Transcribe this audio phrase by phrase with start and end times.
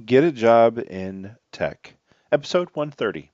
[0.00, 1.94] Get a Job in Tech,
[2.32, 3.30] episode 130.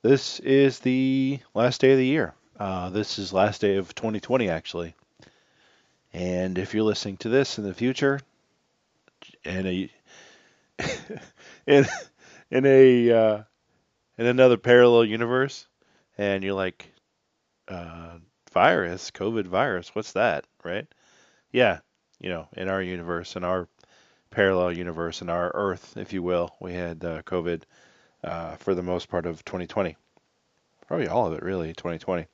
[0.00, 2.34] This is the last day of the year.
[2.58, 4.94] Uh, this is last day of 2020, actually.
[6.14, 8.18] And if you're listening to this in the future,
[9.44, 9.90] in a
[11.66, 11.86] in
[12.50, 13.42] in a uh,
[14.16, 15.66] in another parallel universe,
[16.16, 16.90] and you're like,
[17.68, 18.16] uh,
[18.52, 20.86] virus, COVID virus, what's that, right?
[21.52, 21.80] Yeah,
[22.18, 23.68] you know, in our universe, in our
[24.34, 27.62] parallel universe, in our Earth, if you will, we had uh, COVID
[28.24, 29.96] uh, for the most part of 2020.
[30.88, 32.26] Probably all of it, really, 2020.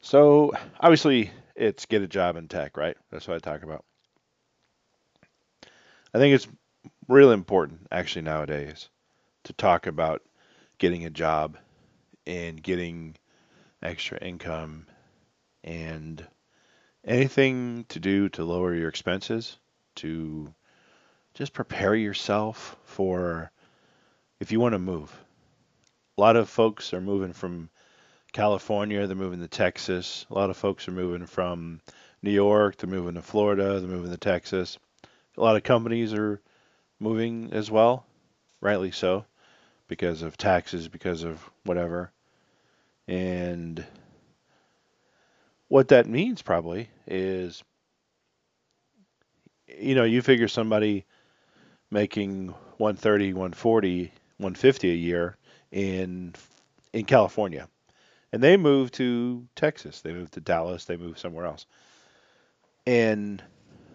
[0.00, 2.96] So, obviously, it's get a job in tech, right?
[3.10, 3.84] That's what I talk about.
[6.14, 6.48] I think it's
[7.06, 8.88] really important, actually, nowadays,
[9.44, 10.22] to talk about
[10.78, 11.58] getting a job
[12.26, 13.16] and getting
[13.82, 14.86] extra income
[15.62, 16.26] and
[17.04, 19.58] anything to do to lower your expenses,
[19.96, 20.52] to
[21.34, 23.50] just prepare yourself for
[24.40, 25.16] if you want to move.
[26.18, 27.70] A lot of folks are moving from
[28.32, 30.26] California, they're moving to Texas.
[30.30, 31.80] A lot of folks are moving from
[32.22, 34.78] New York, they're moving to Florida, they're moving to Texas.
[35.36, 36.40] A lot of companies are
[36.98, 38.06] moving as well,
[38.60, 39.24] rightly so,
[39.88, 42.12] because of taxes, because of whatever.
[43.08, 43.84] And
[45.68, 47.62] what that means probably is
[49.78, 51.04] you know, you figure somebody
[51.90, 55.36] making 130, 140, 150 a year
[55.70, 56.34] in
[56.92, 57.68] in California.
[58.32, 61.66] And they move to Texas, they move to Dallas, they move somewhere else.
[62.86, 63.42] And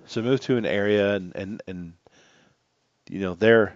[0.05, 1.93] so move to an area and and, and
[3.09, 3.73] you know, they're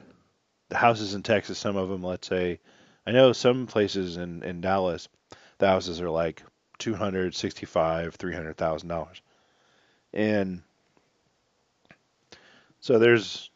[0.70, 2.60] the houses in Texas, some of them, let's say,
[3.06, 5.10] I know some places in, in Dallas,
[5.58, 6.44] the houses are like
[6.80, 9.22] two hundred sixty-five, three hundred thousand dollars,
[10.14, 10.64] and
[12.82, 13.50] so there's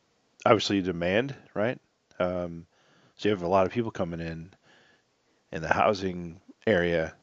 [0.46, 1.80] obviously demand, right?
[2.20, 2.68] Um,
[3.18, 4.54] so you have a lot of people coming in,
[5.52, 7.14] in the housing area.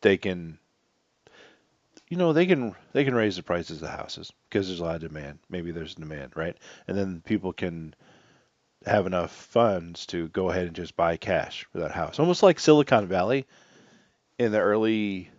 [0.00, 0.58] They can,
[2.08, 4.84] you know, they can they can raise the prices of the houses because there's a
[4.84, 5.38] lot of demand.
[5.48, 6.56] Maybe there's demand, right?
[6.88, 7.94] And then people can
[8.86, 12.18] have enough funds to go ahead and just buy cash for that house.
[12.18, 13.46] Almost like Silicon Valley
[14.38, 15.30] in the early,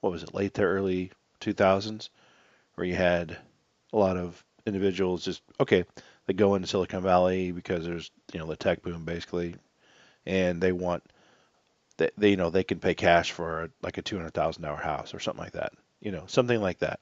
[0.00, 1.10] what was it, late to early
[1.40, 2.10] 2000s,
[2.74, 3.38] where you had
[3.92, 5.84] a lot of individuals just okay,
[6.26, 9.54] they go into Silicon Valley because there's you know the tech boom basically,
[10.26, 11.02] and they want
[11.96, 14.76] they, they you know they can pay cash for like a two hundred thousand dollar
[14.76, 17.00] house or something like that, you know something like that.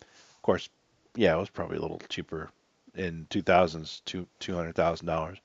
[0.00, 0.68] Of course,
[1.16, 2.50] yeah, it was probably a little cheaper
[2.94, 5.38] in 2000s, two two hundred thousand dollars.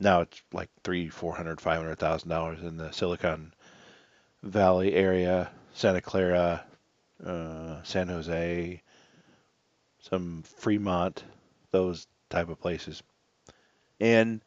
[0.00, 3.52] Now it's like three, four hundred, five hundred thousand dollars in the Silicon
[4.42, 6.64] Valley area, Santa Clara,
[7.24, 8.82] uh, San Jose,
[10.02, 11.24] some Fremont,
[11.70, 13.02] those type of places.
[14.00, 14.42] And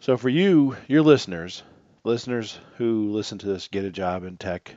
[0.00, 1.62] so for you, your listeners,
[2.04, 4.74] listeners who listen to this Get a Job in Tech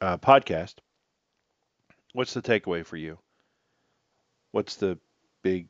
[0.00, 0.74] uh, podcast,
[2.12, 3.18] what's the takeaway for you?
[4.50, 4.98] What's the
[5.42, 5.68] big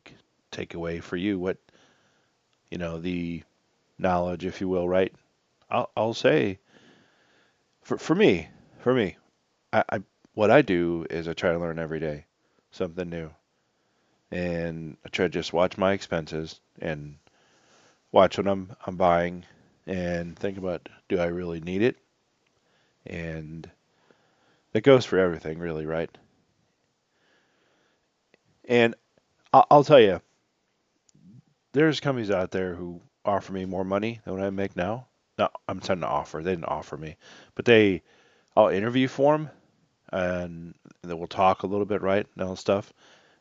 [0.51, 1.39] takeaway for you?
[1.39, 1.59] What,
[2.71, 3.43] you know, the
[3.99, 5.13] knowledge, if you will, right?
[5.71, 6.59] I'll, I'll say,
[7.83, 9.17] for, for me, for me,
[9.73, 10.03] I, I
[10.35, 12.26] what I do is I try to learn every day
[12.77, 13.31] something new.
[14.31, 17.17] And I try to just watch my expenses and
[18.13, 19.45] watch what I'm I'm buying
[19.87, 21.97] and think about do I really need it?
[23.07, 23.69] And
[24.73, 26.11] that goes for everything really, right?
[28.69, 28.97] And
[29.53, 30.21] I'll, tell you,
[31.73, 35.07] there's companies out there who offer me more money than what I make now.
[35.39, 36.43] No, I'm trying to offer.
[36.43, 37.17] They didn't offer me,
[37.55, 38.03] but they,
[38.57, 39.51] I'll interview for them,
[40.13, 42.93] and then we'll talk a little bit, right, and stuff.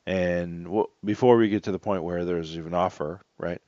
[0.08, 3.62] And we'll, before we get to the point where there's even offer, right,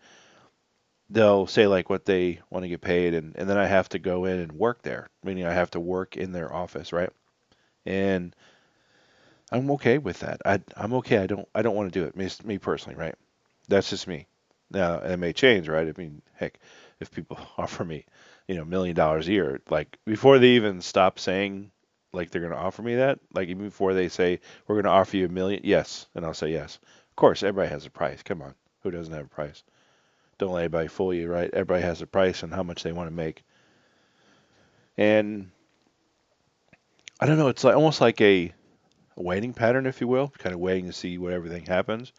[1.09, 3.99] they'll say like what they want to get paid, and, and then I have to
[3.99, 7.09] go in and work there, meaning I have to work in their office, right?
[7.85, 8.35] And
[9.51, 10.41] I'm okay with that.
[10.45, 11.17] I, I'm okay.
[11.19, 12.15] I don't I don't want to do it.
[12.15, 13.15] Me, me personally, right?
[13.67, 14.27] That's just me.
[14.71, 15.87] Now it may change, right?
[15.87, 16.59] I mean, heck,
[16.99, 18.05] if people offer me,
[18.47, 21.71] you know, million dollars a year, like before they even stop saying
[22.13, 24.89] like they're going to offer me that, like even before they say we're going to
[24.89, 26.79] offer you a million, yes, and I'll say yes.
[27.09, 28.23] Of course, everybody has a price.
[28.23, 29.63] Come on, who doesn't have a price?
[30.37, 31.49] Don't let anybody fool you, right?
[31.51, 33.43] Everybody has a price and how much they want to make.
[34.97, 35.51] And
[37.19, 38.53] I don't know, it's like almost like a,
[39.15, 42.13] a waiting pattern, if you will, kind of waiting to see what everything happens,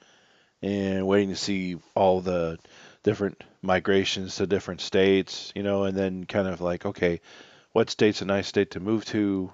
[0.63, 2.59] and waiting to see all the
[3.05, 7.21] different migrations to different states, you know, and then kind of like, okay,
[7.73, 9.53] what state's a nice state to move to?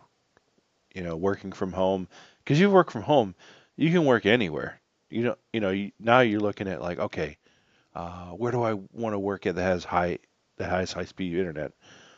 [0.95, 2.09] You know, working from home,
[2.39, 3.35] because you work from home,
[3.77, 4.81] you can work anywhere.
[5.11, 7.37] You know, you know, you, now you're looking at like, okay,
[7.95, 10.19] uh, where do I want to work at that has high
[10.59, 11.73] that has high speed internet?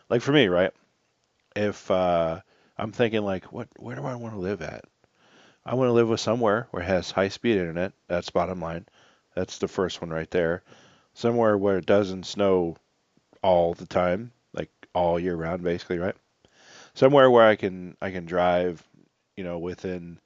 [0.09, 0.73] Like for me, right?
[1.57, 2.41] If uh,
[2.79, 4.85] I'm thinking like, what, where do I want to live at?
[5.65, 7.93] I want to live with somewhere where it has high speed internet.
[8.09, 8.87] That's bottom line.
[9.35, 10.63] That's the first one right there.
[11.15, 12.77] Somewhere where it doesn't snow
[13.43, 16.17] all the time, like all year round, basically, right?
[16.97, 18.83] Somewhere where I can I can drive,
[19.37, 20.19] you know, within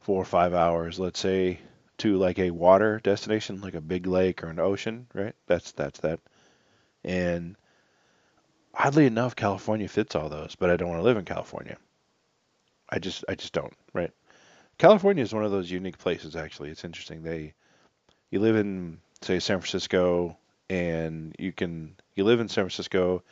[0.00, 1.60] four or five hours, let's say,
[1.98, 5.36] to like a water destination, like a big lake or an ocean, right?
[5.46, 6.18] That's that's that.
[7.04, 7.54] And
[8.74, 11.76] oddly enough, California fits all those, but I don't want to live in California.
[12.90, 14.10] I just I just don't, right?
[14.78, 16.70] California is one of those unique places actually.
[16.70, 17.22] It's interesting.
[17.22, 17.54] They
[18.32, 20.36] you live in say San Francisco
[20.68, 23.22] and you can you live in San Francisco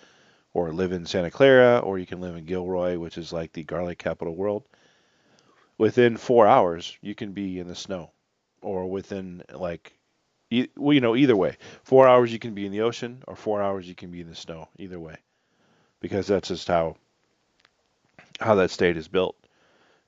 [0.54, 3.64] or live in Santa Clara or you can live in Gilroy, which is like the
[3.64, 4.64] garlic capital world.
[5.78, 8.10] Within 4 hours, you can be in the snow
[8.60, 9.98] or within like
[10.76, 11.56] well, you know, either way.
[11.84, 14.28] 4 hours you can be in the ocean or 4 hours you can be in
[14.28, 15.16] the snow, either way.
[16.00, 16.96] Because that's just how
[18.40, 19.36] how that state is built.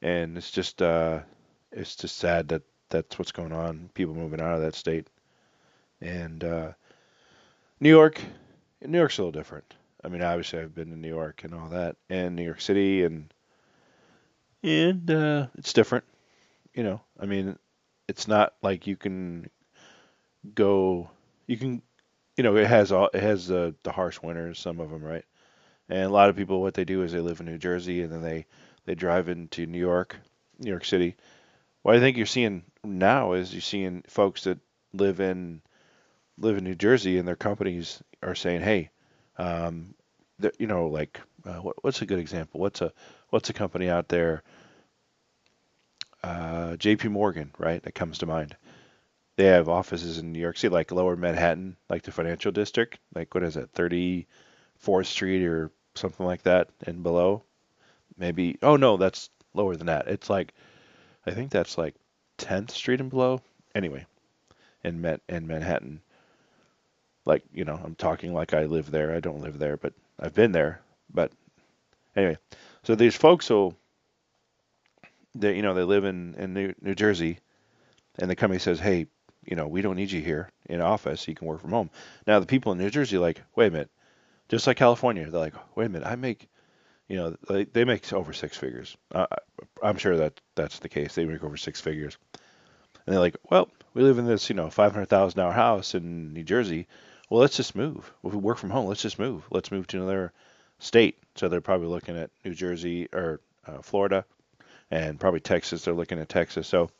[0.02, 1.20] And it's just uh
[1.72, 2.62] it's just sad that
[2.94, 3.90] that's what's going on.
[3.94, 5.08] People moving out of that state.
[6.00, 6.72] And uh,
[7.80, 8.20] New York,
[8.80, 9.74] New York's a little different.
[10.04, 13.04] I mean, obviously, I've been to New York and all that, and New York City,
[13.04, 13.32] and
[14.62, 16.04] and uh, it's different.
[16.74, 17.58] You know, I mean,
[18.08, 19.48] it's not like you can
[20.54, 21.10] go.
[21.46, 21.82] You can,
[22.36, 23.08] you know, it has all.
[23.14, 25.24] It has the the harsh winters, some of them, right?
[25.88, 28.12] And a lot of people, what they do is they live in New Jersey and
[28.12, 28.46] then they
[28.84, 30.16] they drive into New York,
[30.58, 31.16] New York City.
[31.82, 34.58] What I think you're seeing now is you're seeing folks that
[34.92, 35.62] live in
[36.38, 38.90] live in New Jersey and their companies are saying, hey,
[39.38, 39.94] um,
[40.58, 42.60] you know, like uh, what, what's a good example?
[42.60, 42.92] What's a
[43.30, 44.42] what's a company out there?
[46.22, 47.08] Uh, J.P.
[47.08, 47.82] Morgan, right?
[47.82, 48.56] That comes to mind.
[49.36, 53.34] They have offices in New York City, like Lower Manhattan, like the financial district, like
[53.34, 57.42] what is it, 34th Street or something like that, and below.
[58.16, 58.58] Maybe.
[58.62, 60.06] Oh no, that's lower than that.
[60.08, 60.54] It's like,
[61.26, 61.94] I think that's like
[62.38, 63.40] 10th Street and below.
[63.74, 64.06] Anyway,
[64.84, 66.00] in Met in Manhattan
[67.24, 70.34] like you know i'm talking like i live there i don't live there but i've
[70.34, 70.80] been there
[71.12, 71.32] but
[72.16, 72.38] anyway.
[72.82, 73.76] So these folks will
[75.34, 77.38] they you know they live in in new, new jersey
[78.18, 79.06] and the company says hey
[79.44, 81.90] you know we don't need you here in office you can work from home.
[82.26, 83.90] Now the people in new jersey like wait a minute
[84.48, 85.30] just like california.
[85.30, 86.48] They're like wait a minute i make
[87.08, 88.96] you know they, they make over six figures.
[89.12, 89.26] Uh,
[89.82, 92.16] i'm sure that that's the case they make over six figures.
[93.06, 96.86] And they're like well we live in this you know $500000 house in new jersey
[97.34, 98.12] well, let's just move.
[98.22, 99.42] If we work from home, let's just move.
[99.50, 100.32] Let's move to another
[100.78, 101.18] state.
[101.34, 104.24] So they're probably looking at New Jersey or uh, Florida,
[104.88, 105.84] and probably Texas.
[105.84, 106.68] They're looking at Texas.
[106.68, 106.90] So,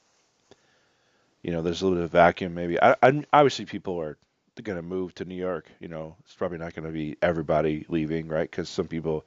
[1.41, 2.83] you know, there's a little bit of vacuum maybe.
[2.83, 4.19] I, I obviously people are
[4.61, 5.71] going to move to New York.
[5.79, 8.51] You know, it's probably not going to be everybody leaving, right?
[8.51, 9.25] Because some people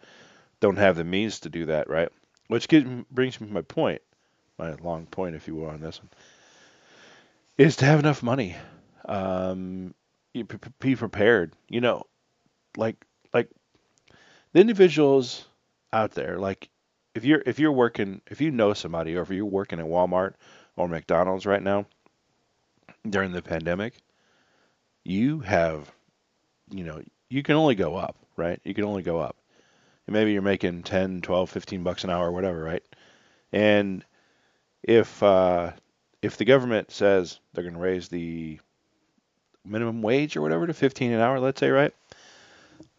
[0.60, 2.10] don't have the means to do that, right?
[2.50, 4.02] Which brings me to my point,
[4.58, 6.10] my long point, if you will, on this one,
[7.58, 8.58] is to have enough money.
[9.06, 9.94] Um,
[10.38, 10.48] you
[10.80, 11.54] be prepared.
[11.70, 12.04] You know,
[12.76, 13.50] like like
[14.54, 15.46] the individuals
[15.94, 16.70] out there, like
[17.16, 20.34] if you're if you're working if you know somebody or if you're working at Walmart
[20.76, 21.86] or McDonald's right now
[23.10, 23.96] during the pandemic,
[25.04, 25.92] you have
[26.70, 28.60] you know, you can only go up, right?
[28.64, 29.38] You can only go up.
[30.06, 32.84] And maybe you're making 10, 12, 15 bucks an hour whatever, right?
[33.52, 34.06] And
[34.84, 35.72] if uh
[36.22, 38.60] if the government says they're going to raise the
[39.68, 41.94] minimum wage or whatever to 15 an hour, let's say, right?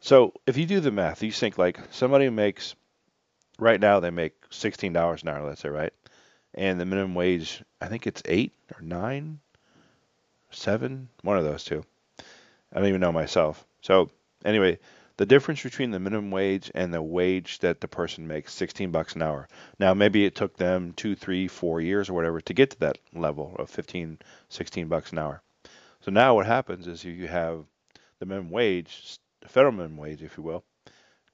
[0.01, 2.75] So if you do the math, you think like somebody makes
[3.59, 5.93] right now they make $16 an hour, let's say, right?
[6.55, 9.41] And the minimum wage, I think it's eight or nine,
[10.51, 11.85] seven, one of those two.
[12.73, 13.65] I don't even know myself.
[13.81, 14.11] So
[14.45, 14.79] anyway,
[15.19, 19.15] the difference between the minimum wage and the wage that the person makes 16 bucks
[19.15, 19.49] an hour
[19.79, 22.99] now maybe it took them two three four years or whatever to get to that
[23.13, 25.43] level of 15 16 bucks an hour
[26.09, 27.67] so now what happens is you have
[28.19, 30.65] the minimum wage, the federal minimum wage, if you will,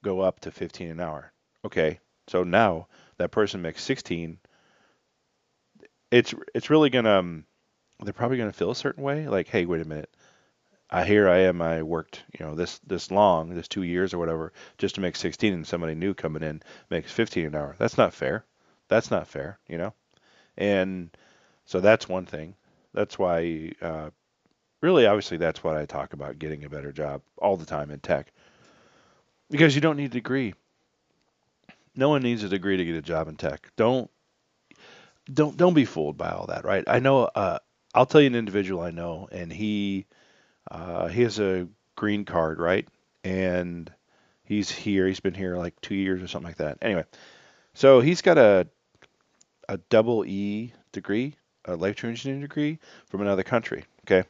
[0.03, 1.33] go up to 15 an hour.
[1.65, 2.89] Okay, so now
[3.19, 4.37] that person makes 16.
[6.11, 7.45] It's it's really gonna um,
[8.03, 9.29] they're probably gonna feel a certain way.
[9.29, 10.11] Like, hey, wait a minute.
[10.91, 11.63] I here I am.
[11.63, 15.15] I worked you know this this long, this two years or whatever, just to make
[15.15, 17.77] 16, and somebody new coming in makes 15 an hour.
[17.79, 18.45] That's not fair.
[18.89, 19.61] That's not fair.
[19.69, 19.95] You know,
[20.57, 21.17] and
[21.65, 22.57] so that's one thing.
[22.93, 24.11] That's why uh,
[24.85, 28.01] really, obviously, that's what I talk about getting a better job all the time in
[28.01, 28.31] tech.
[29.51, 30.53] Because you don't need a degree.
[31.97, 33.73] No one needs a degree to get a job in tech.
[33.77, 34.11] Don't.
[35.33, 36.85] don't don't be fooled by all that, right?
[36.87, 37.25] I know.
[37.25, 37.59] Uh,
[37.95, 40.05] I'll tell you an individual I know, and he
[40.71, 42.87] uh, he has a green card, right?
[43.23, 43.91] And
[44.45, 45.07] he's here.
[45.07, 46.79] He's been here like two years or something like that.
[46.83, 47.05] Anyway,
[47.73, 48.67] so he's got a
[49.69, 53.85] a double E degree, a life engineering degree from another country.
[54.05, 54.29] Okay,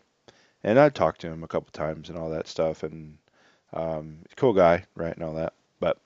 [0.64, 3.18] and I've talked to him a couple times and all that stuff, and
[3.72, 5.52] um, cool guy, right, and all that.
[5.78, 5.98] But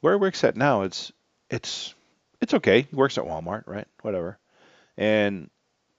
[0.00, 1.10] where he works at now, it's
[1.50, 1.94] it's
[2.40, 2.82] it's okay.
[2.82, 3.88] He works at Walmart, right?
[4.02, 4.38] Whatever.
[4.98, 5.50] And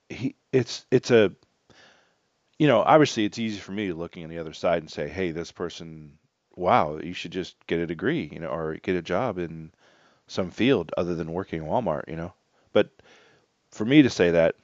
[0.09, 1.31] he it's it's a
[2.59, 5.31] you know, obviously it's easy for me looking on the other side and say, "Hey,
[5.31, 6.17] this person,
[6.55, 9.71] wow, you should just get a degree, you know, or get a job in
[10.27, 12.33] some field other than working in Walmart, you know."
[12.73, 12.89] But
[13.71, 14.55] for me to say that,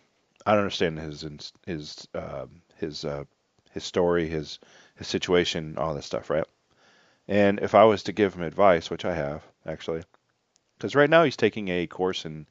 [0.46, 1.26] I don't understand his
[1.66, 3.24] his um, his uh,
[3.72, 4.60] his story, his
[4.96, 6.46] his situation, all this stuff, right?
[7.28, 10.04] And if I was to give him advice, which I have actually,
[10.78, 12.48] because right now he's taking a course in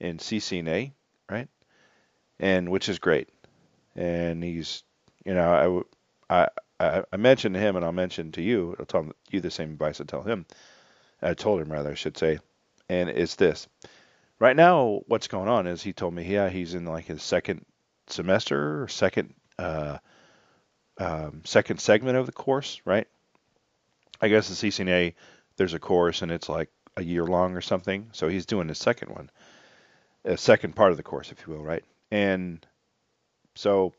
[0.00, 0.92] in CCNA,
[1.30, 1.48] right?
[2.38, 3.28] And which is great.
[3.94, 4.82] And he's,
[5.24, 5.84] you know,
[6.28, 6.48] I
[6.80, 8.74] I I mentioned to him, and I'll mention to you.
[8.78, 10.46] I'll tell you the same advice I tell him.
[11.22, 12.38] I told him rather, I should say,
[12.88, 13.68] and it's this.
[14.38, 17.64] Right now, what's going on is he told me, yeah, he's in like his second
[18.08, 19.98] semester or second uh,
[20.98, 23.06] um, second segment of the course, right?
[24.20, 25.14] I guess the CCNA,
[25.56, 28.08] there's a course and it's like a year long or something.
[28.12, 29.30] So he's doing his second one,
[30.24, 31.84] a second part of the course, if you will, right?
[32.10, 32.64] And
[33.54, 33.92] so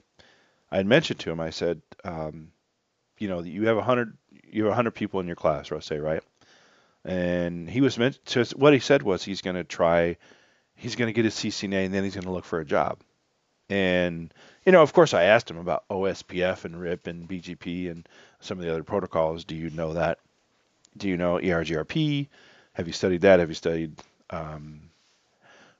[0.71, 2.51] I had mentioned to him, I said, um,
[3.17, 5.97] you know, you have a hundred, you have a hundred people in your class, say,
[5.99, 6.23] right?
[7.05, 10.17] And he was meant to, what he said was he's going to try,
[10.75, 12.99] he's going to get his CCNA and then he's going to look for a job.
[13.69, 14.33] And,
[14.65, 18.09] you know, of course I asked him about OSPF and RIP and BGP and
[18.39, 19.45] some of the other protocols.
[19.45, 20.19] Do you know that?
[20.97, 22.27] Do you know EIGRP?
[22.73, 23.39] Have you studied that?
[23.39, 24.89] Have you studied um,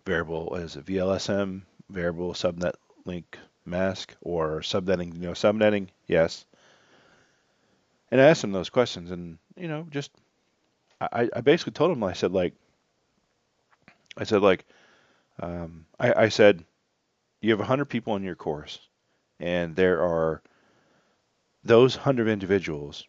[0.05, 2.73] variable as a VLSM, variable subnet
[3.05, 5.15] link mask, or subnetting?
[5.15, 5.87] You know, subnetting?
[6.07, 6.45] Yes.
[8.11, 10.11] And I asked him those questions, and you know, just
[11.01, 12.53] I, I basically told him I said like
[14.17, 14.65] I said like
[15.39, 16.63] um, I, I said
[17.41, 18.79] you have 100 people in your course
[19.39, 20.41] and there are
[21.63, 23.05] those 100 individuals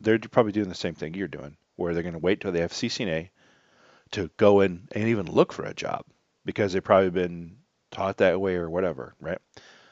[0.00, 2.60] they're probably doing the same thing you're doing where they're going to wait till they
[2.60, 3.30] have CCNA
[4.12, 6.04] to go in and even look for a job
[6.44, 7.56] because they've probably been
[7.90, 9.38] taught that way or whatever, right?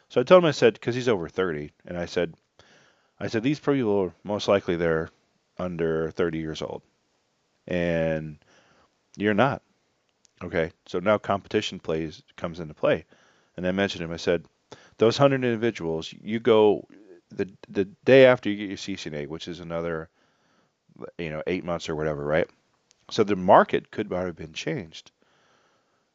[0.08, 2.34] So I told him, I said, because he's over 30, and I said,
[3.18, 5.08] I said these people are most likely they're
[5.58, 6.82] under 30 years old,
[7.66, 8.38] and
[9.16, 9.62] you're not.
[10.42, 13.04] Okay, so now competition plays comes into play,
[13.56, 14.12] and I mentioned him.
[14.12, 14.44] I said,
[14.98, 16.86] those hundred individuals, you go
[17.30, 20.10] the the day after you get your CCNA, which is another
[21.18, 22.48] you know, eight months or whatever, right?
[23.10, 25.10] So the market could have been changed.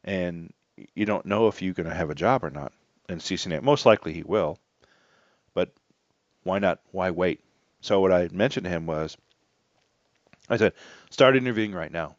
[0.04, 0.52] And
[0.94, 2.72] you don't know if you're going to have a job or not
[3.08, 3.62] in CCNA.
[3.62, 4.58] Most likely he will.
[5.54, 5.72] But
[6.42, 6.80] why not?
[6.90, 7.40] Why wait?
[7.80, 9.16] So what I mentioned to him was,
[10.50, 10.72] I said,
[11.10, 12.16] start interviewing right now.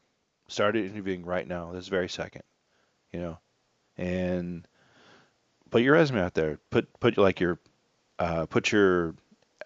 [0.48, 2.44] Start interviewing right now, this very second.
[3.12, 3.38] You know,
[3.98, 4.66] and
[5.70, 6.60] put your resume out there.
[6.70, 7.60] Put put like your
[8.20, 9.16] uh, put your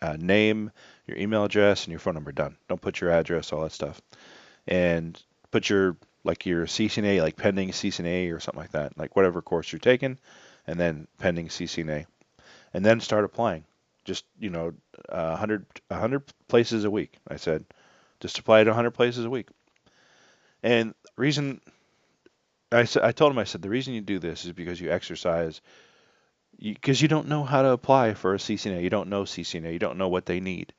[0.01, 0.71] uh, name,
[1.07, 2.31] your email address, and your phone number.
[2.31, 2.57] Done.
[2.67, 4.01] Don't put your address, all that stuff,
[4.67, 9.41] and put your like your CCNA, like pending CCNA or something like that, like whatever
[9.41, 10.17] course you're taking,
[10.65, 12.05] and then pending CCNA,
[12.73, 13.63] and then start applying.
[14.05, 14.73] Just you know,
[15.09, 17.17] uh, 100 100 places a week.
[17.27, 17.65] I said,
[18.25, 19.47] just apply to 100 places a week.
[20.63, 21.61] And reason
[22.71, 25.61] I I told him, I said, the reason you do this is because you exercise
[26.59, 28.81] because you, you, don't know how to apply for a CCNA.
[28.81, 29.73] You don't know CCNA.
[29.73, 30.73] You don't know what they need.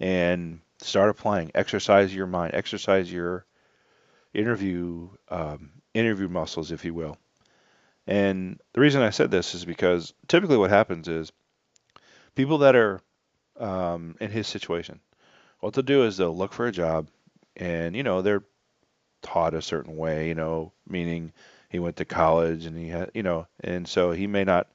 [0.00, 1.50] And start applying.
[1.54, 2.54] Exercise your mind.
[2.54, 3.44] Exercise your
[4.32, 7.18] interview um, interview muscles, if you will.
[8.06, 11.30] And the reason I said this is because typically what happens is
[12.34, 13.00] people that are
[13.58, 15.00] um, in his situation,
[15.60, 17.08] what they'll do is they'll look for a job,
[17.56, 18.42] and you know they're
[19.22, 21.32] taught a certain way, you know, meaning
[21.68, 24.66] he went to college and he had, you know, and so he may not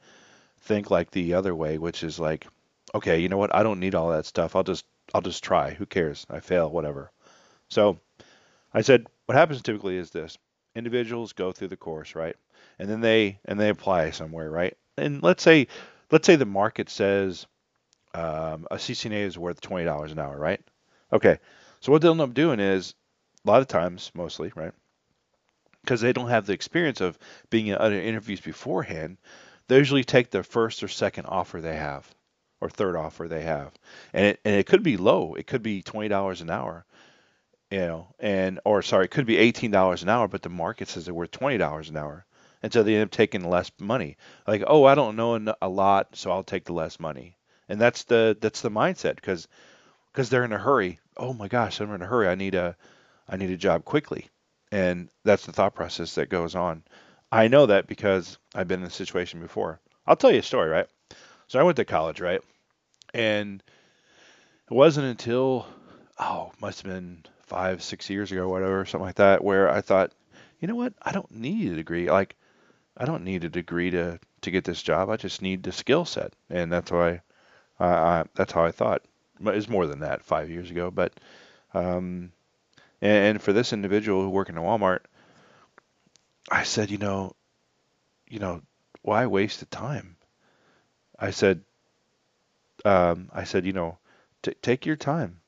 [0.61, 2.47] think like the other way, which is like,
[2.93, 3.53] okay, you know what?
[3.53, 4.55] I don't need all that stuff.
[4.55, 5.73] I'll just I'll just try.
[5.73, 6.25] Who cares?
[6.29, 7.11] I fail, whatever.
[7.69, 7.99] So
[8.73, 10.37] I said, what happens typically is this:
[10.75, 12.35] individuals go through the course, right,
[12.79, 14.75] and then they and they apply somewhere, right?
[14.97, 15.67] And let's say
[16.11, 17.45] let's say the market says
[18.13, 20.61] um, a CCNA is worth twenty dollars an hour, right?
[21.15, 21.39] Okay,
[21.79, 22.93] so what they'll end up doing is
[23.45, 24.73] a lot of times, mostly, right?
[25.81, 27.17] Because they don't have the experience of
[27.49, 29.17] being in other interviews beforehand,
[29.67, 32.09] they usually take the first or second offer they have
[32.61, 33.71] or third offer they have
[34.13, 36.85] and it, and it could be low it could be $20 an hour
[37.69, 41.05] you know and or sorry it could be $18 an hour but the market says
[41.05, 42.25] they're worth $20 an hour
[42.65, 44.17] and so they end up taking less money.
[44.47, 47.37] Like, oh, I don't know a lot, so I'll take the less money,
[47.69, 49.47] and that's the that's the mindset because
[50.11, 50.99] because they're in a hurry.
[51.17, 52.27] Oh my gosh, I'm in a hurry.
[52.27, 52.75] I need a
[53.27, 54.29] I need a job quickly,
[54.71, 56.83] and that's the thought process that goes on.
[57.31, 59.79] I know that because I've been in a situation before.
[60.05, 60.87] I'll tell you a story, right?
[61.47, 62.41] So I went to college, right?
[63.13, 63.63] And
[64.69, 65.65] it wasn't until
[66.19, 70.11] oh, must have been five, six years ago, whatever, something like that, where I thought,
[70.59, 70.93] you know what?
[71.01, 72.09] I don't need a degree.
[72.09, 72.35] Like,
[72.97, 75.09] I don't need a degree to to get this job.
[75.09, 77.21] I just need the skill set, and that's why
[77.79, 79.03] I, I that's how I thought.
[79.41, 81.13] It's more than that five years ago, but
[81.73, 82.31] um,
[83.01, 85.01] and, and for this individual who worked in Walmart,
[86.49, 87.35] I said, you know,
[88.27, 88.61] you know,
[89.01, 90.17] why waste the time?
[91.19, 91.63] I said,
[92.85, 93.97] um, I said, you know,
[94.41, 95.41] t- take your time,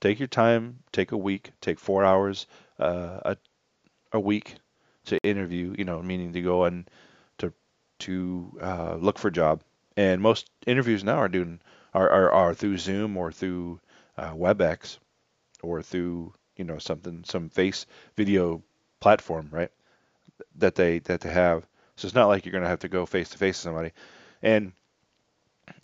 [0.00, 2.46] take your time, take a week, take four hours
[2.78, 3.36] uh, a
[4.12, 4.56] a week
[5.06, 6.90] to interview, you know, meaning to go and
[7.38, 7.52] to
[8.00, 9.62] to uh, look for a job.
[9.96, 11.60] And most interviews now are doing
[11.94, 13.80] are, are, are through Zoom or through
[14.16, 14.98] uh, WebEx
[15.62, 18.62] or through you know something some face video
[19.00, 19.70] platform, right?
[20.56, 21.66] That they that they have.
[21.96, 23.92] So it's not like you're going to have to go face to face with somebody.
[24.42, 24.72] And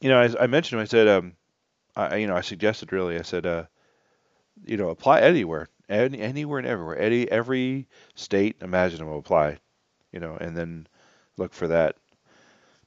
[0.00, 1.34] you know, as I mentioned, I said, um,
[1.96, 3.64] I you know I suggested really, I said, uh,
[4.64, 9.58] you know, apply anywhere, any, anywhere and everywhere, any every state imaginable apply,
[10.12, 10.87] you know, and then
[11.37, 11.96] look for that.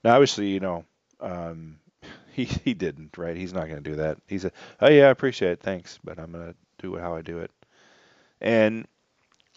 [0.03, 0.85] Now, obviously, you know,
[1.19, 1.79] um,
[2.37, 3.35] he he didn't, right?
[3.35, 4.19] He's not going to do that.
[4.27, 7.23] He said, "Oh yeah, I appreciate it, thanks, but I'm going to do how I
[7.23, 7.49] do it."
[8.39, 8.87] And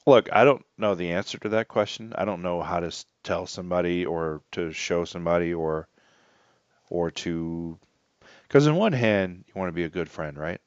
[0.07, 2.15] look, I don't know the answer to that question.
[2.17, 2.91] I don't know how to
[3.23, 5.89] tell somebody or to show somebody or
[6.89, 7.79] or to
[8.45, 10.61] because in one hand you want to be a good friend, right?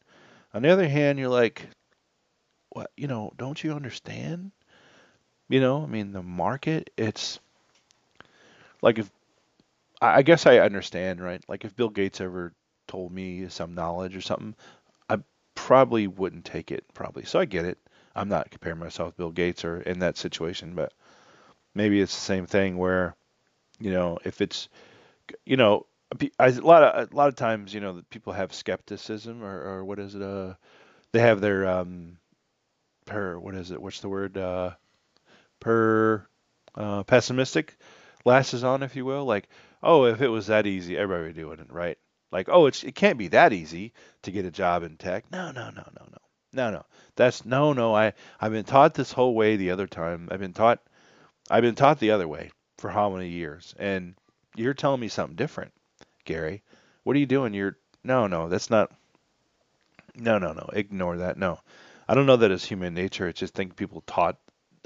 [0.53, 1.67] On the other hand, you're like,
[2.69, 2.91] what?
[2.95, 4.51] You know, don't you understand?
[5.49, 6.91] You know, I mean, the market.
[6.95, 7.39] It's
[8.83, 9.09] like if
[10.07, 11.43] I guess I understand, right?
[11.47, 12.53] Like if Bill Gates ever
[12.87, 14.55] told me some knowledge or something,
[15.09, 15.19] I
[15.55, 16.85] probably wouldn't take it.
[16.93, 17.25] Probably.
[17.25, 17.77] So I get it.
[18.15, 20.93] I'm not comparing myself with Bill Gates or in that situation, but
[21.75, 23.15] maybe it's the same thing where,
[23.79, 24.69] you know, if it's,
[25.45, 25.85] you know,
[26.39, 29.99] a lot of a lot of times, you know, people have skepticism or, or what
[29.99, 30.21] is it?
[30.21, 30.53] Uh,
[31.13, 32.17] they have their um,
[33.05, 33.81] per what is it?
[33.81, 34.37] What's the word?
[34.37, 34.71] Uh,
[35.59, 36.25] per
[36.75, 37.77] uh, pessimistic
[38.23, 39.25] glasses on, if you will.
[39.25, 39.49] Like,
[39.83, 41.97] oh, if it was that easy, everybody would do it, right?
[42.31, 43.93] Like, oh, it's it can't be that easy
[44.23, 45.25] to get a job in tech.
[45.31, 46.17] No, no, no, no, no,
[46.53, 46.85] no, no.
[47.15, 47.95] That's no, no.
[47.95, 50.29] I I've been taught this whole way the other time.
[50.31, 50.79] I've been taught
[51.51, 54.15] I've been taught the other way for how many years, and
[54.55, 55.73] you're telling me something different.
[56.25, 56.63] Gary.
[57.03, 57.53] What are you doing?
[57.53, 58.91] You're no, no, that's not.
[60.15, 60.69] No, no, no.
[60.73, 61.37] Ignore that.
[61.37, 61.59] No,
[62.07, 63.27] I don't know that it's human nature.
[63.27, 64.37] It's just think people taught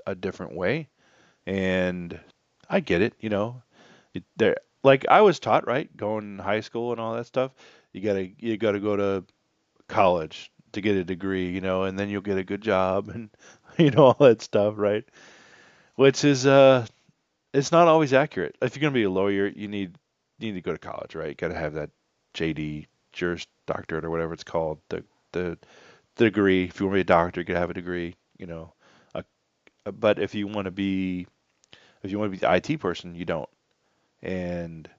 [0.06, 0.90] a different way,
[1.46, 2.20] and
[2.70, 3.14] I get it.
[3.20, 3.62] You know,
[4.36, 7.52] there like I was taught right, going high school and all that stuff.
[7.94, 9.24] You gotta you gotta go to
[9.88, 13.30] college to get a degree, you know, and then you'll get a good job and
[13.78, 15.06] you know all that stuff, right?
[15.96, 16.86] Which is uh,
[17.54, 18.58] it's not always accurate.
[18.62, 19.98] If you're gonna be a lawyer, you need
[20.40, 21.30] you need to go to college, right?
[21.30, 21.92] You got to have that
[22.36, 25.58] JD Juris Doctorate or whatever it's called, the the,
[26.16, 26.66] the degree.
[26.66, 28.74] If you want to be a doctor, you got to have a degree, you know.
[29.86, 31.28] But if you want to be
[32.04, 33.50] if you want to be the IT person, you don't.
[34.28, 34.90] And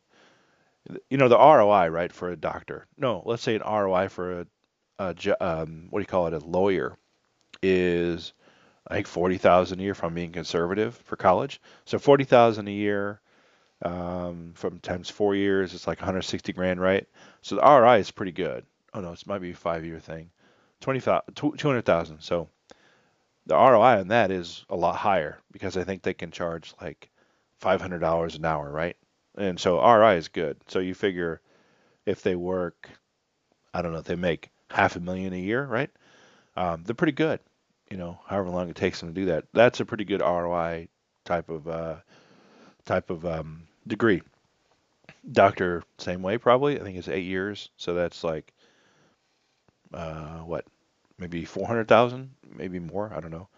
[1.11, 2.87] you know the ROI, right, for a doctor.
[2.97, 4.47] No, let's say an ROI for a,
[4.99, 6.97] a um, what do you call it, a lawyer,
[7.63, 8.33] is
[8.87, 11.61] I think forty thousand a year from being conservative for college.
[11.85, 13.21] So forty thousand a year
[13.83, 17.07] um, from times four years, it's like 160 grand, right?
[17.43, 18.67] So the ROI is pretty good.
[18.95, 20.31] Oh no, it might be a five year thing.
[20.81, 22.21] 200,000.
[22.21, 22.49] So
[23.47, 27.11] the ROI on that is a lot higher because I think they can charge like
[27.61, 28.97] $500 an hour, right?
[29.39, 30.57] And so ROI is good.
[30.67, 31.41] So you figure
[32.05, 32.89] if they work,
[33.73, 35.91] I don't know, if they make half a million a year, right?
[36.57, 37.41] Um, they're pretty good.
[37.91, 39.45] You know, however long it takes them to do that.
[39.55, 40.89] That's a pretty good ROI
[41.25, 41.97] type of uh,
[42.85, 44.23] type of um, degree.
[45.31, 46.81] Doctor, same way probably.
[46.81, 48.53] I think it's eight years, so that's like
[49.95, 50.65] uh, what,
[51.19, 53.13] maybe four hundred thousand, maybe more.
[53.15, 53.49] I don't know.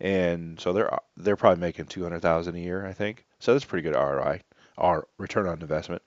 [0.00, 3.24] And so they're they're probably making two hundred thousand a year, I think.
[3.38, 4.42] So that's pretty good ROI,
[4.76, 6.02] or return on investment.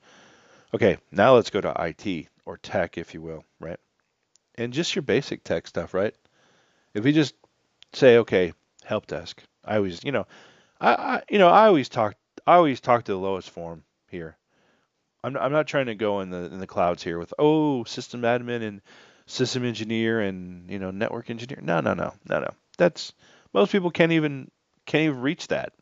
[0.73, 3.79] Okay, now let's go to IT or tech, if you will, right?
[4.55, 6.15] And just your basic tech stuff, right?
[6.93, 7.35] If we just
[7.93, 9.43] say, okay, help desk.
[9.65, 10.27] I always, you know,
[10.79, 14.37] I, I you know, I always talk I always talk to the lowest form here.
[15.23, 18.21] I'm, I'm not trying to go in the in the clouds here with oh system
[18.21, 18.81] admin and
[19.25, 21.59] system engineer and you know network engineer.
[21.61, 22.53] No, no, no, no, no.
[22.77, 23.13] That's
[23.53, 24.51] most people can't even
[24.85, 25.73] can't even reach that.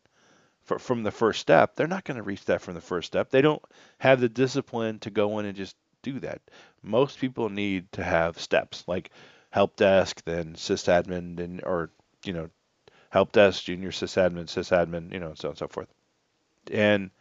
[0.63, 3.29] For, from the first step, they're not going to reach that from the first step.
[3.29, 3.61] They don't
[3.99, 6.41] have the discipline to go in and just do that.
[6.83, 9.11] Most people need to have steps like
[9.51, 11.89] help desk, then sysadmin, and or
[12.25, 12.49] you know
[13.09, 15.89] help desk, junior sysadmin, sysadmin, you know, so on and so forth.
[16.71, 17.11] And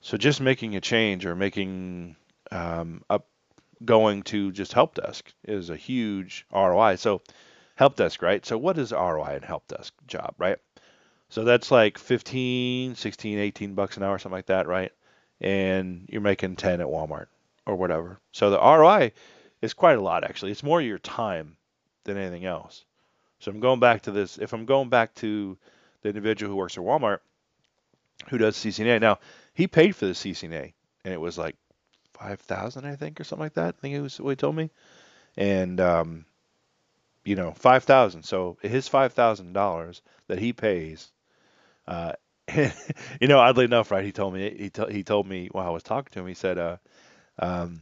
[0.00, 2.16] so just making a change or making
[2.50, 3.26] um, up
[3.84, 6.96] going to just help desk is a huge ROI.
[6.96, 7.22] So
[7.76, 8.44] help desk, right?
[8.44, 10.58] So what is ROI in help desk job, right?
[11.30, 14.92] So that's like 15, 16, 18 bucks an hour, something like that, right?
[15.40, 17.26] And you're making 10 at Walmart
[17.66, 18.18] or whatever.
[18.32, 19.12] So the ROI
[19.60, 20.52] is quite a lot actually.
[20.52, 21.56] It's more your time
[22.04, 22.84] than anything else.
[23.40, 24.38] So I'm going back to this.
[24.38, 25.56] If I'm going back to
[26.02, 27.18] the individual who works at Walmart,
[28.28, 29.00] who does CCNA.
[29.00, 29.18] Now
[29.54, 30.72] he paid for the CCNA,
[31.04, 31.56] and it was like
[32.14, 33.76] five thousand, I think, or something like that.
[33.76, 34.70] I think it was what he told me,
[35.36, 36.24] and um,
[37.24, 38.24] you know, five thousand.
[38.24, 41.10] So his five thousand dollars that he pays,
[41.88, 42.12] uh,
[43.20, 44.04] you know, oddly enough, right?
[44.04, 46.34] He told me he t- he told me while I was talking to him, he
[46.34, 46.76] said, uh,
[47.38, 47.80] um,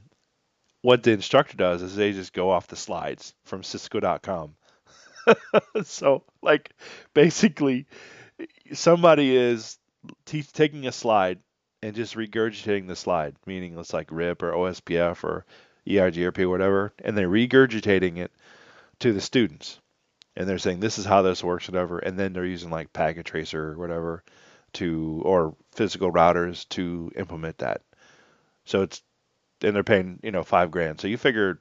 [0.83, 4.55] what the instructor does is they just go off the slides from Cisco.com.
[5.85, 6.71] so like
[7.13, 7.87] basically
[8.73, 9.79] somebody is
[10.25, 11.41] taking a slide
[11.83, 15.45] and just regurgitating the slide, meaning it's like RIP or OSPF or
[15.87, 18.33] EIGRP or whatever, and they're regurgitating it
[19.01, 19.81] to the students.
[20.37, 23.27] And they're saying this is how this works, whatever, and then they're using like packet
[23.27, 24.23] tracer or whatever
[24.75, 27.83] to or physical routers to implement that.
[28.65, 29.03] So it's
[29.63, 31.01] and they're paying you know five grand.
[31.01, 31.61] So you figure,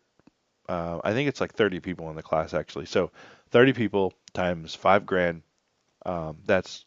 [0.69, 2.85] uh, I think it's like 30 people in the class actually.
[2.87, 3.11] So
[3.51, 5.43] 30 people times five grand,
[6.05, 6.85] um, that's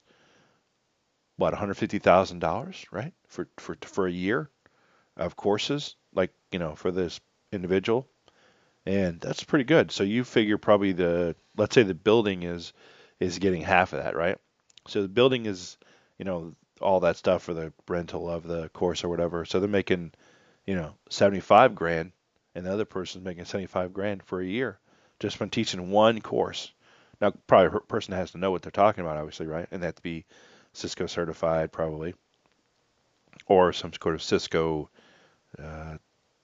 [1.36, 3.12] what $150,000, right?
[3.28, 4.50] For for for a year
[5.16, 7.20] of courses, like, you know, for this
[7.52, 8.08] individual.
[8.88, 9.92] And that's pretty good.
[9.92, 12.72] So you figure probably the let's say the building is
[13.20, 14.38] is getting half of that, right?
[14.86, 15.76] So the building is,
[16.16, 19.44] you know, all that stuff for the rental of the course or whatever.
[19.44, 20.12] So they're making,
[20.64, 22.12] you know, 75 grand
[22.54, 24.78] and the other person's making 75 grand for a year
[25.20, 26.72] just from teaching one course.
[27.20, 29.68] Now, probably a person has to know what they're talking about, obviously, right?
[29.70, 30.24] And they have to be
[30.72, 32.14] Cisco certified, probably,
[33.46, 34.88] or some sort of Cisco
[35.62, 35.98] uh,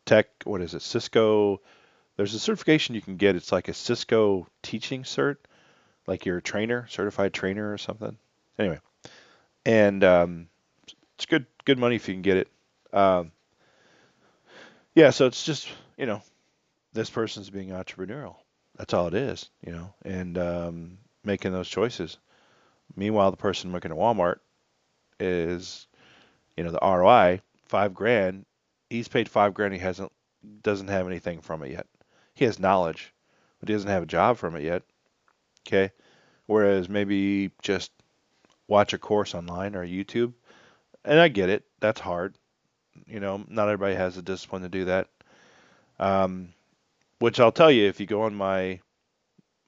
[0.04, 0.26] tech.
[0.44, 0.82] What is it?
[0.82, 1.62] Cisco.
[2.16, 3.36] There's a certification you can get.
[3.36, 5.36] It's like a Cisco teaching cert,
[6.06, 8.16] like you're a trainer, certified trainer or something.
[8.58, 8.78] Anyway,
[9.66, 10.48] and um,
[11.16, 12.48] it's good good money if you can get it.
[12.92, 13.32] Um,
[14.94, 16.22] yeah, so it's just you know,
[16.92, 18.36] this person's being entrepreneurial.
[18.76, 22.18] That's all it is, you know, and um, making those choices.
[22.96, 24.38] Meanwhile, the person working at Walmart
[25.18, 25.86] is,
[26.56, 28.46] you know, the ROI five grand.
[28.90, 29.74] He's paid five grand.
[29.74, 30.12] He hasn't
[30.62, 31.86] doesn't have anything from it yet.
[32.34, 33.12] He has knowledge,
[33.60, 34.82] but he doesn't have a job from it yet.
[35.66, 35.92] Okay,
[36.46, 37.90] whereas maybe just
[38.68, 40.32] watch a course online or YouTube,
[41.04, 41.64] and I get it.
[41.80, 42.36] That's hard.
[43.06, 45.08] You know, not everybody has the discipline to do that.
[45.98, 46.52] Um,
[47.18, 48.80] which I'll tell you, if you go on my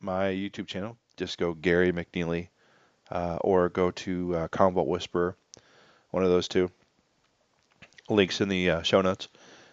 [0.01, 2.49] my YouTube channel, just go Gary McNeely
[3.11, 5.37] uh, or go to uh, Commvault Whisperer,
[6.11, 6.71] one of those two.
[8.09, 9.29] Links in the uh, show notes.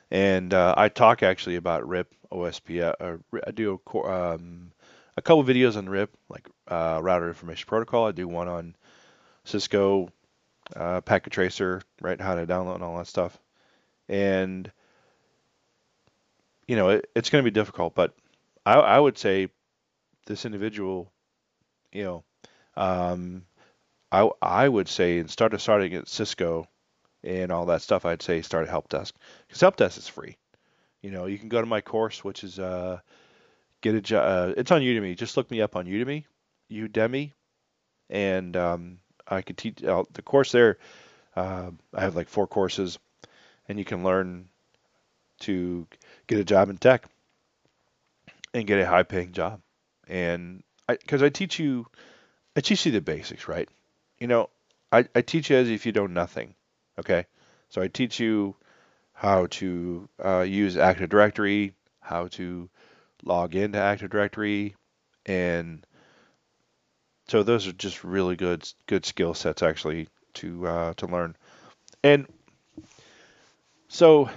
[0.10, 2.94] And uh, I talk actually about RIP OSPF.
[3.00, 4.72] Uh, I do a, um,
[5.16, 8.08] a couple videos on RIP, like uh, Router Information Protocol.
[8.08, 8.76] I do one on
[9.46, 10.10] Cisco
[10.76, 12.20] uh, Packet Tracer, right?
[12.20, 13.38] How to download and all that stuff.
[14.10, 14.72] And
[16.68, 18.14] you know, it, it's going to be difficult, but
[18.66, 19.50] I, I would say
[20.26, 21.12] this individual,
[21.92, 22.24] you know,
[22.76, 23.46] um,
[24.12, 26.68] I I would say instead of starting at Cisco
[27.24, 29.14] and all that stuff, I'd say start at Help Desk
[29.48, 30.38] because Help Desk is free.
[31.04, 33.00] You know, you can go to my course, which is uh,
[33.82, 34.24] get a job.
[34.26, 35.16] Uh, it's on Udemy.
[35.16, 36.24] Just look me up on Udemy,
[36.72, 37.34] Udemy,
[38.10, 40.80] and um, I could teach uh, the course there.
[41.36, 42.98] Uh, I have like four courses,
[43.68, 44.48] and you can learn
[45.42, 45.86] to
[46.28, 47.06] get a job in tech
[48.54, 49.60] and get a high-paying job.
[50.08, 51.86] And because I, I teach you
[52.56, 53.68] I teach you the basics, right?
[54.20, 54.50] You know,
[54.92, 56.54] I, I teach you as if you know nothing.
[57.00, 57.26] Okay,
[57.70, 58.56] so I teach you
[59.24, 62.70] how to uh, use Active Directory, how to
[63.24, 64.76] log into Active Directory,
[65.26, 65.86] and
[67.30, 71.38] so those are just really good good skill sets actually to uh, to learn.
[72.04, 72.28] And
[73.88, 74.30] so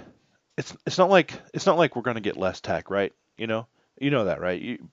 [0.57, 3.11] it's it's not like it's not like we're going to get less tech, right?
[3.37, 3.67] You know,
[3.99, 4.61] you know that, right?
[4.61, 4.87] You,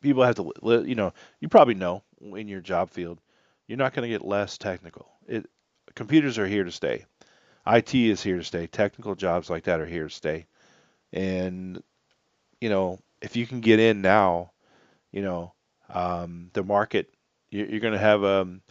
[0.00, 0.52] people have to,
[0.84, 3.20] you know, you probably know in your job field,
[3.68, 5.08] you're not going to get less technical.
[5.28, 5.48] It,
[5.94, 7.04] computers are here to stay.
[7.66, 8.66] IT is here to stay.
[8.66, 10.46] Technical jobs like that are here to stay.
[11.12, 11.82] And,
[12.60, 14.52] you know, if you can get in now,
[15.12, 15.54] you know,
[15.90, 17.14] um, the market,
[17.50, 18.62] you're, you're going to have, um,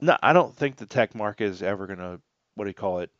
[0.00, 2.20] no, I don't think the tech market is ever gonna
[2.54, 3.10] what do you call it?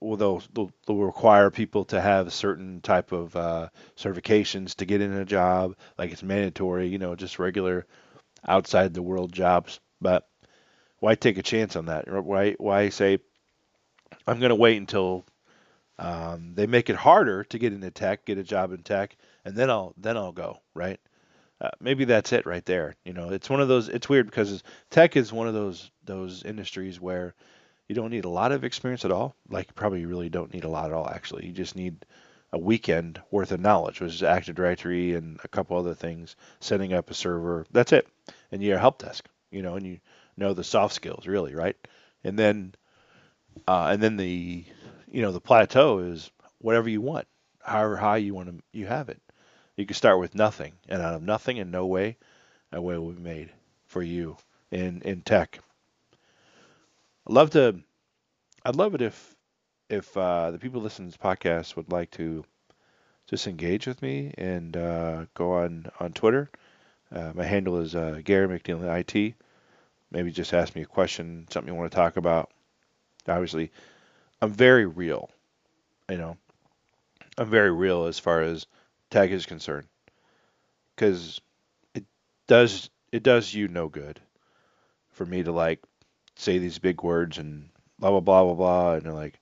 [0.00, 5.00] Well, they'll, they'll, they'll require people to have certain type of uh, certifications to get
[5.00, 7.86] in a job, like it's mandatory, you know, just regular
[8.48, 9.80] outside the world jobs.
[10.00, 10.28] But
[11.00, 12.08] why take a chance on that?
[12.08, 13.18] Why why say
[14.26, 15.24] I'm going to wait until
[15.98, 19.54] um, they make it harder to get into tech, get a job in tech, and
[19.54, 21.00] then I'll then I'll go right.
[21.60, 22.96] Uh, maybe that's it right there.
[23.04, 23.88] You know, it's one of those.
[23.88, 27.34] It's weird because tech is one of those those industries where
[27.86, 29.34] you don't need a lot of experience at all.
[29.48, 31.08] Like you probably really don't need a lot at all.
[31.08, 32.06] Actually, you just need
[32.52, 36.92] a weekend worth of knowledge, which is Active Directory and a couple other things, setting
[36.92, 37.66] up a server.
[37.72, 38.08] That's it,
[38.50, 39.28] and you're a help desk.
[39.50, 40.00] You know, and you
[40.36, 41.76] know the soft skills really, right?
[42.24, 42.74] And then,
[43.68, 44.64] uh, and then the,
[45.10, 47.26] you know, the plateau is whatever you want,
[47.62, 49.20] however high you want to you have it.
[49.76, 52.16] You can start with nothing, and out of nothing and no way,
[52.72, 53.50] a way will be made
[53.86, 54.36] for you
[54.70, 55.60] in in tech.
[57.26, 57.80] I'd love to.
[58.64, 59.36] I'd love it if
[59.88, 62.44] if uh, the people listening to this podcast would like to
[63.28, 66.50] just engage with me and uh, go on on Twitter.
[67.12, 69.34] Uh, my handle is uh, Gary McNeil IT.
[70.10, 72.50] Maybe just ask me a question, something you want to talk about.
[73.28, 73.70] Obviously,
[74.40, 75.30] I'm very real.
[76.08, 76.36] You know,
[77.38, 78.66] I'm very real as far as
[79.10, 79.86] tech is concerned,
[80.94, 81.40] because
[81.94, 82.04] it
[82.46, 84.20] does it does you no good
[85.12, 85.80] for me to like
[86.36, 89.38] say these big words and blah blah blah blah blah, and they're like,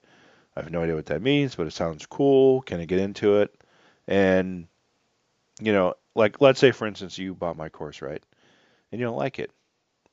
[0.56, 2.62] I have no idea what that means, but it sounds cool.
[2.62, 3.54] Can I get into it?
[4.06, 4.66] And
[5.60, 8.22] you know, like let's say for instance you bought my course, right?
[8.90, 9.50] And you don't like it.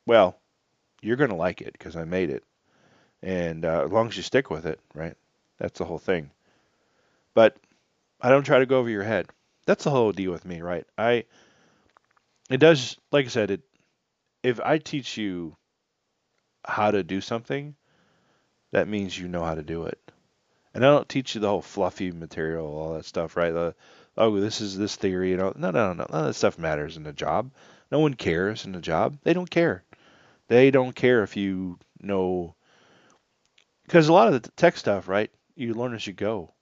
[0.05, 0.37] Well,
[1.01, 2.43] you're going to like it because I made it.
[3.25, 5.15] And uh, as long as you stick with it, right?
[5.57, 6.29] That's the whole thing.
[7.33, 7.57] But
[8.21, 9.27] I don't try to go over your head.
[9.65, 10.85] That's the whole deal with me, right?
[10.97, 11.25] I
[12.49, 13.61] it does like I said, it
[14.43, 15.57] if I teach you
[16.63, 17.75] how to do something,
[18.71, 19.99] that means you know how to do it.
[20.75, 23.53] And I don't teach you the whole fluffy material, all that stuff, right?
[23.53, 23.73] The,
[24.17, 25.53] oh, this is this theory, you know.
[25.55, 27.49] No, no, no, none of that stuff matters in a job.
[27.91, 29.17] No one cares in a job.
[29.23, 29.83] They don't care.
[30.47, 32.55] They don't care if you know,
[33.85, 35.31] because a lot of the tech stuff, right?
[35.55, 36.53] You learn as you go.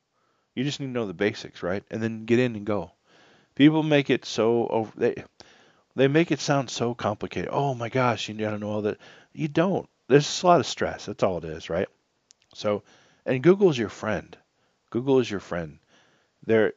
[0.56, 1.84] You just need to know the basics, right?
[1.90, 2.92] And then get in and go.
[3.56, 5.24] People make it so over they
[5.96, 7.50] they make it sound so complicated.
[7.52, 8.98] Oh my gosh, you gotta know all that.
[9.34, 9.88] You don't.
[10.08, 11.06] There's a lot of stress.
[11.06, 11.88] That's all it is, right?
[12.54, 12.84] So,
[13.26, 14.36] and Google's your friend.
[14.90, 15.80] Google is your friend.
[16.46, 16.74] There,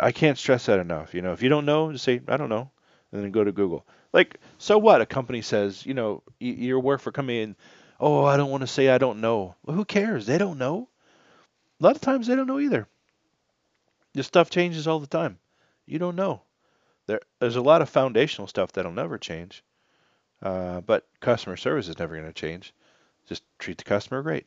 [0.00, 1.14] I can't stress that enough.
[1.14, 2.70] You know, if you don't know, just say I don't know,
[3.12, 3.86] and then go to Google.
[4.12, 5.00] Like, so what?
[5.00, 7.56] A company says, you know, your work for coming in,
[8.00, 9.54] oh, I don't want to say I don't know.
[9.64, 10.26] Well, who cares?
[10.26, 10.88] They don't know.
[11.80, 12.86] A lot of times they don't know either.
[14.14, 15.38] This stuff changes all the time.
[15.86, 16.42] You don't know.
[17.06, 19.62] There, there's a lot of foundational stuff that'll never change.
[20.42, 22.72] Uh, but customer service is never going to change.
[23.28, 24.46] Just treat the customer great.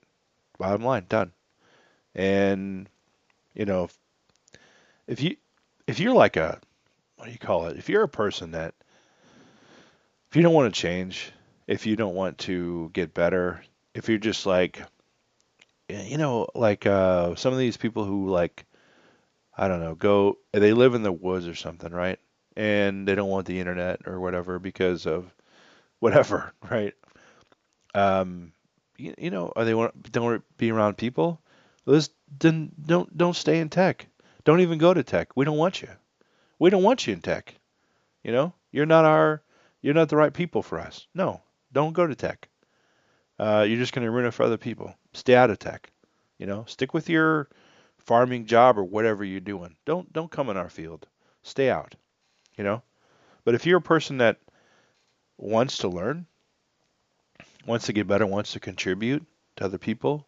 [0.57, 1.31] Bottom line, done.
[2.15, 2.89] And
[3.53, 3.97] you know, if,
[5.07, 5.35] if you
[5.87, 6.59] if you're like a
[7.15, 7.77] what do you call it?
[7.77, 8.73] If you're a person that
[10.29, 11.31] if you don't want to change,
[11.67, 14.81] if you don't want to get better, if you're just like,
[15.89, 18.65] you know, like uh, some of these people who like,
[19.57, 22.19] I don't know, go, they live in the woods or something, right?
[22.55, 25.33] And they don't want the internet or whatever because of
[25.99, 26.93] whatever, right?
[27.93, 28.53] Um,
[28.97, 31.41] you, you know, or they want don't want to be around people.
[31.85, 34.07] Then don't don't stay in tech.
[34.43, 35.35] Don't even go to tech.
[35.35, 35.89] We don't want you.
[36.59, 37.55] We don't want you in tech.
[38.23, 39.41] You know, you're not our
[39.81, 41.07] you're not the right people for us.
[41.13, 41.41] No,
[41.73, 42.49] don't go to tech.
[43.39, 44.93] Uh, you're just going to ruin it for other people.
[45.13, 45.89] Stay out of tech.
[46.37, 47.47] You know, stick with your
[47.99, 49.75] farming job or whatever you're doing.
[49.85, 51.07] Don't don't come in our field.
[51.43, 51.95] Stay out.
[52.57, 52.81] You know,
[53.43, 54.37] but if you're a person that
[55.37, 56.25] wants to learn,
[57.65, 59.25] wants to get better, wants to contribute
[59.57, 60.27] to other people,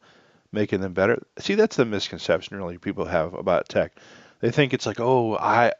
[0.51, 1.21] making them better.
[1.39, 3.97] See, that's the misconception really people have about tech.
[4.39, 5.73] They think it's like, oh, I,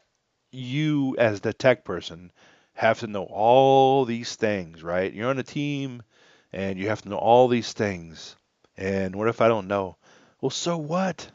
[0.50, 2.32] you as the tech person
[2.74, 5.12] have to know all these things, right?
[5.12, 6.02] You're on a team
[6.52, 8.36] and you have to know all these things.
[8.76, 9.96] And what if I don't know?
[10.40, 11.30] Well, so what?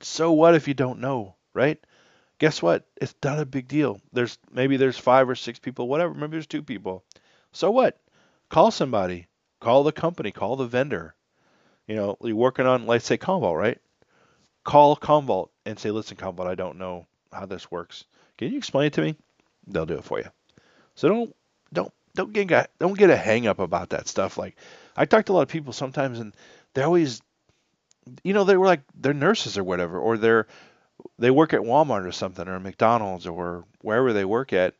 [0.00, 1.78] So what if you don't know, right?
[2.38, 2.86] Guess what?
[2.96, 4.00] It's not a big deal.
[4.12, 6.14] There's maybe there's five or six people, whatever.
[6.14, 7.02] Maybe there's two people.
[7.52, 7.98] So what?
[8.48, 9.26] Call somebody.
[9.60, 10.30] Call the company.
[10.30, 11.14] Call the vendor.
[11.86, 13.78] You know, you're working on, let's say, Commvault, right?
[14.62, 18.04] Call Commvault and say, listen, Commvault, I don't know how this works.
[18.36, 19.16] Can you explain it to me?
[19.66, 20.26] They'll do it for you.
[20.98, 21.36] So don't
[21.72, 24.36] don't don't get a, don't get a hang up about that stuff.
[24.36, 24.56] Like
[24.96, 26.34] I talk to a lot of people sometimes, and
[26.74, 27.22] they're always,
[28.24, 30.48] you know, they were like they're nurses or whatever, or they're
[31.16, 34.74] they work at Walmart or something, or McDonald's or wherever they work at,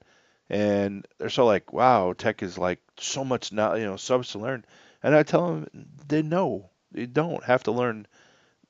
[0.50, 4.40] and they're so like, wow, tech is like so much now, you know, subs to
[4.40, 4.64] learn.
[5.04, 5.68] And I tell them
[6.08, 8.08] they know they don't have to learn.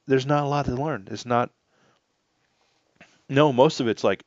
[0.06, 1.08] There's not a lot to learn.
[1.10, 1.48] It's not.
[3.26, 4.22] No, most of it's like,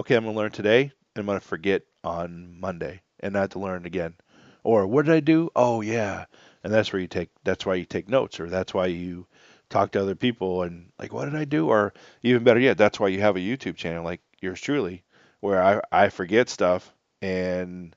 [0.00, 3.86] okay, I'm gonna learn today, and I'm gonna forget on Monday, and not to learn
[3.86, 4.14] again.
[4.62, 5.50] Or what did I do?
[5.56, 6.26] Oh yeah,
[6.62, 7.30] and that's where you take.
[7.44, 9.26] That's why you take notes, or that's why you
[9.70, 11.68] talk to other people and like, what did I do?
[11.68, 15.02] Or even better yet, that's why you have a YouTube channel like yours truly,
[15.40, 17.94] where I I forget stuff and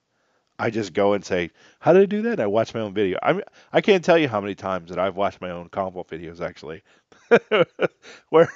[0.60, 2.94] I just go and say, "How did I do that?" And I watch my own
[2.94, 3.20] video.
[3.24, 3.42] I
[3.74, 6.84] I can't tell you how many times that I've watched my own Commvault videos actually,
[8.30, 8.50] where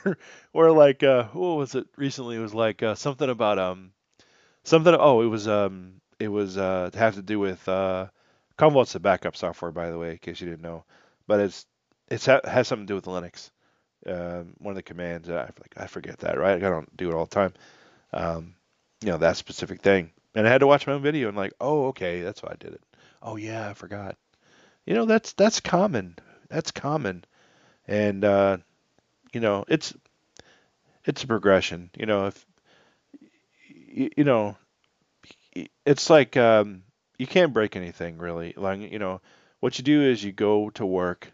[0.51, 2.35] where like uh, what was it recently?
[2.37, 3.91] It was like uh, something about um
[4.63, 4.95] something.
[4.97, 8.07] Oh, it was um it was uh to have to do with uh
[8.57, 10.83] Commvault's the backup software by the way, in case you didn't know,
[11.27, 11.65] but it's
[12.09, 13.51] it's ha- has something to do with Linux.
[14.05, 16.63] Um, one of the commands I like I forget that right.
[16.63, 17.53] I don't do it all the time.
[18.13, 18.55] Um,
[19.01, 21.53] you know that specific thing and I had to watch my own video and like,
[21.59, 22.81] oh, okay, that's why I did it.
[23.21, 24.17] Oh yeah, I forgot.
[24.85, 26.17] You know, that's that's common.
[26.49, 27.23] That's common,
[27.87, 28.57] and uh,
[29.31, 29.93] you know, it's
[31.05, 31.91] it's a progression.
[31.95, 32.45] You know, if
[33.93, 34.57] you, you know,
[35.85, 36.83] it's like um,
[37.17, 38.53] you can't break anything really.
[38.55, 39.21] Like you know,
[39.59, 41.31] what you do is you go to work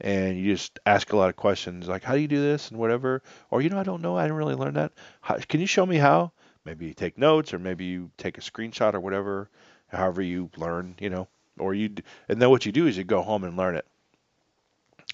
[0.00, 2.70] and you just ask a lot of questions like how do you do this?
[2.70, 3.22] and whatever.
[3.50, 4.16] Or you know i don't know.
[4.16, 4.92] I didn't really learn that.
[5.20, 6.32] How, can you show me how?
[6.64, 9.48] Maybe you take notes or maybe you take a screenshot or whatever,
[9.88, 11.94] however you learn, you know, or you
[12.28, 13.86] and then what you do is you go home and learn it,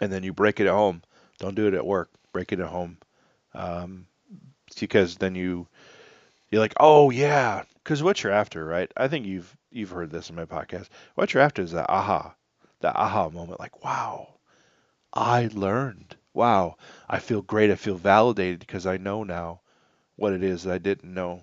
[0.01, 1.03] and then you break it at home.
[1.39, 2.11] Don't do it at work.
[2.33, 2.97] Break it at home,
[3.55, 4.07] um,
[4.81, 5.69] because then you
[6.53, 8.93] you're like, oh yeah, because what you're after, right?
[8.95, 10.89] I think you've you've heard this in my podcast.
[11.15, 12.35] What you're after is that aha,
[12.81, 14.35] that aha moment, like wow,
[15.15, 16.15] I learned.
[16.35, 16.77] Wow,
[17.09, 17.71] I feel great.
[17.71, 19.63] I feel validated because I know now
[20.17, 21.43] what it is that I didn't know.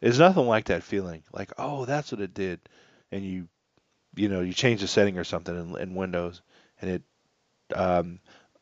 [0.00, 1.22] It's nothing like that feeling.
[1.32, 2.60] Like, oh, that's what it did,
[3.12, 3.48] and you,
[4.16, 6.42] you know, you change the setting or something in, in Windows,
[6.80, 7.02] and it,
[7.74, 8.18] um,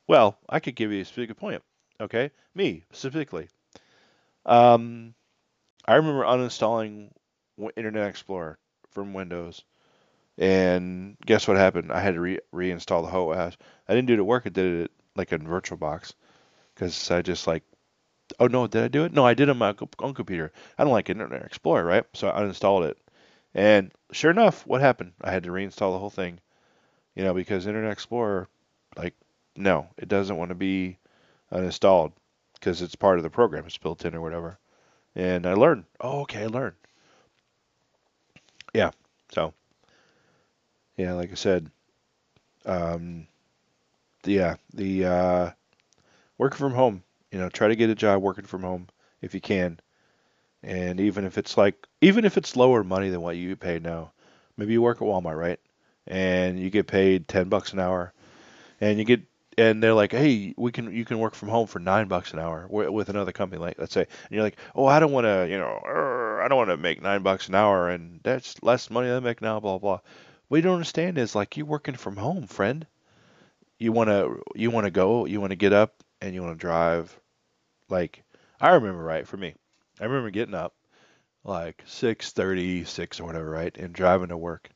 [0.07, 1.63] well, I could give you a specific point.
[2.01, 3.49] Okay, me specifically.
[4.45, 5.15] Um,
[5.87, 7.11] I remember uninstalling
[7.77, 8.59] Internet Explorer
[8.91, 9.65] from Windows,
[10.39, 11.93] and guess what happened?
[11.93, 13.57] I had to re- reinstall the whole ass.
[13.89, 14.45] I didn't do it at work.
[14.47, 16.15] I did it like in VirtualBox
[16.75, 17.65] because I just like
[18.41, 19.13] Oh no, did I do it?
[19.13, 20.53] No, I did it on my own computer.
[20.77, 22.05] I don't like Internet Explorer, right?
[22.15, 22.99] So I uninstalled it,
[23.55, 25.13] and sure enough, what happened?
[25.21, 26.41] I had to reinstall the whole thing,
[27.15, 28.49] you know, because Internet Explorer,
[28.97, 29.15] like,
[29.57, 30.99] no, it doesn't want to be
[31.53, 32.13] uninstalled
[32.55, 33.67] because it's part of the program.
[33.67, 34.59] It's built in or whatever.
[35.19, 35.85] And I learned.
[36.01, 36.77] Oh, okay, I learned.
[38.75, 38.91] Yeah.
[39.33, 39.53] So,
[40.97, 41.71] yeah, like I said,
[42.67, 43.27] um,
[44.25, 45.51] yeah, the uh,
[46.39, 47.03] working from home
[47.33, 48.89] you know, try to get a job working from home
[49.23, 49.81] if you can.
[50.63, 54.13] And even if it's like, even if it's lower money than what you pay now,
[54.57, 55.61] maybe you work at Walmart, right?
[56.07, 58.13] And you get paid 10 bucks an hour
[58.81, 59.23] and you get,
[59.59, 62.39] and they're like, hey, we can, you can work from home for nine bucks an
[62.39, 65.47] hour with another company, like, let's say, and you're like, oh, I don't want to,
[65.51, 65.81] you know,
[66.43, 69.21] I don't want to make nine bucks an hour and that's less money than I
[69.21, 70.01] make now, blah, blah.
[70.49, 72.87] What you don't understand is like, you're working from home, friend.
[73.79, 76.59] You want to, you want to go, you want to get up and you want
[76.59, 77.17] to drive
[77.89, 78.23] like
[78.61, 79.55] I remember right for me.
[80.01, 80.75] I remember getting up
[81.45, 84.69] like 6:30, 6 or whatever, right, and driving to work.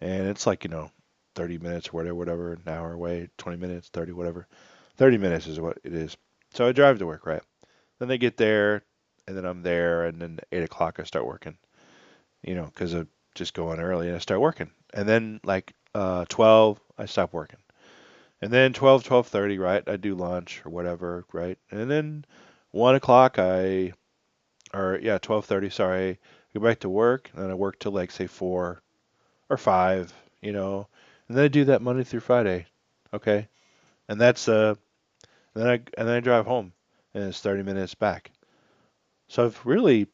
[0.00, 0.90] And it's like, you know,
[1.36, 4.48] 30 minutes whatever, whatever, an hour away, 20 minutes, 30, whatever.
[4.96, 6.16] 30 minutes is what it is.
[6.54, 7.42] So I drive to work, right?
[7.98, 8.82] Then they get there,
[9.28, 11.56] and then I'm there, and then 8 o'clock I start working,
[12.42, 14.70] you know, because I just go on early and I start working.
[14.94, 17.58] And then like uh, 12, I stop working.
[18.40, 21.58] And then 12, 12.30, right, I do lunch or whatever, right?
[21.70, 22.24] And then
[22.70, 23.92] 1 o'clock, I,
[24.74, 26.18] or yeah, 12.30, sorry, I
[26.58, 28.82] go back to work, and then I work till like, say, 4
[29.48, 30.88] or 5, you know,
[31.28, 32.66] and then I do that Monday through Friday,
[33.14, 33.48] okay?
[34.08, 34.74] And that's, uh,
[35.54, 36.72] and then I, and then I drive home,
[37.14, 38.30] and it's 30 minutes back.
[39.28, 40.08] So I've really,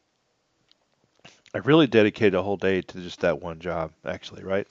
[1.53, 4.67] I've really dedicated a whole day to just that one job, actually, right?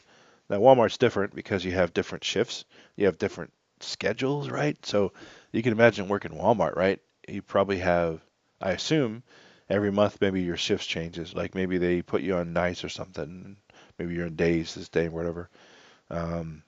[0.49, 2.65] Now Walmart's different because you have different shifts,
[2.97, 4.77] you have different schedules, right?
[4.87, 5.13] So
[5.53, 7.01] you can imagine working Walmart, right?
[7.29, 8.21] You probably have,
[8.61, 9.23] I assume,
[9.69, 11.35] every month maybe your shifts changes.
[11.35, 13.57] Like maybe they put you on nights or something.
[13.99, 15.51] Maybe you're on days this day, or whatever.
[16.13, 16.63] Um,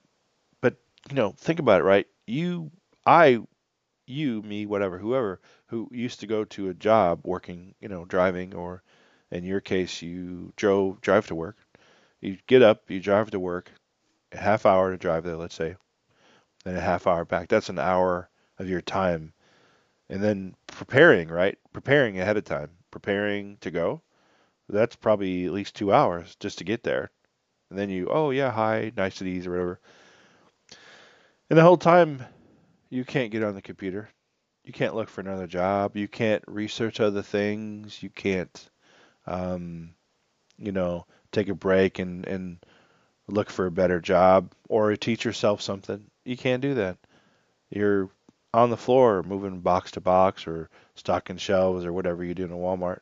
[0.60, 0.76] but
[1.10, 2.06] you know, think about it, right?
[2.26, 2.72] You,
[3.06, 3.40] I,
[4.06, 8.54] you, me, whatever, whoever who used to go to a job working, you know, driving,
[8.54, 8.82] or
[9.30, 11.58] in your case, you drove drive to work
[12.20, 13.70] you get up, you drive to work,
[14.32, 15.76] a half hour to drive there, let's say,
[16.64, 17.48] then a half hour back.
[17.48, 18.28] That's an hour
[18.58, 19.32] of your time.
[20.08, 21.58] And then preparing, right?
[21.72, 24.02] Preparing ahead of time, preparing to go.
[24.68, 27.10] That's probably at least two hours just to get there.
[27.70, 29.80] And then you, oh yeah, hi, niceties or whatever.
[31.50, 32.24] And the whole time
[32.90, 34.08] you can't get on the computer.
[34.64, 35.96] You can't look for another job.
[35.96, 38.02] You can't research other things.
[38.02, 38.70] You can't,
[39.26, 39.94] um,
[40.56, 42.58] you know, take a break and, and
[43.26, 46.04] look for a better job or teach yourself something.
[46.24, 46.98] You can't do that.
[47.70, 48.08] You're
[48.54, 52.52] on the floor moving box to box or stocking shelves or whatever you do in
[52.52, 53.00] a Walmart.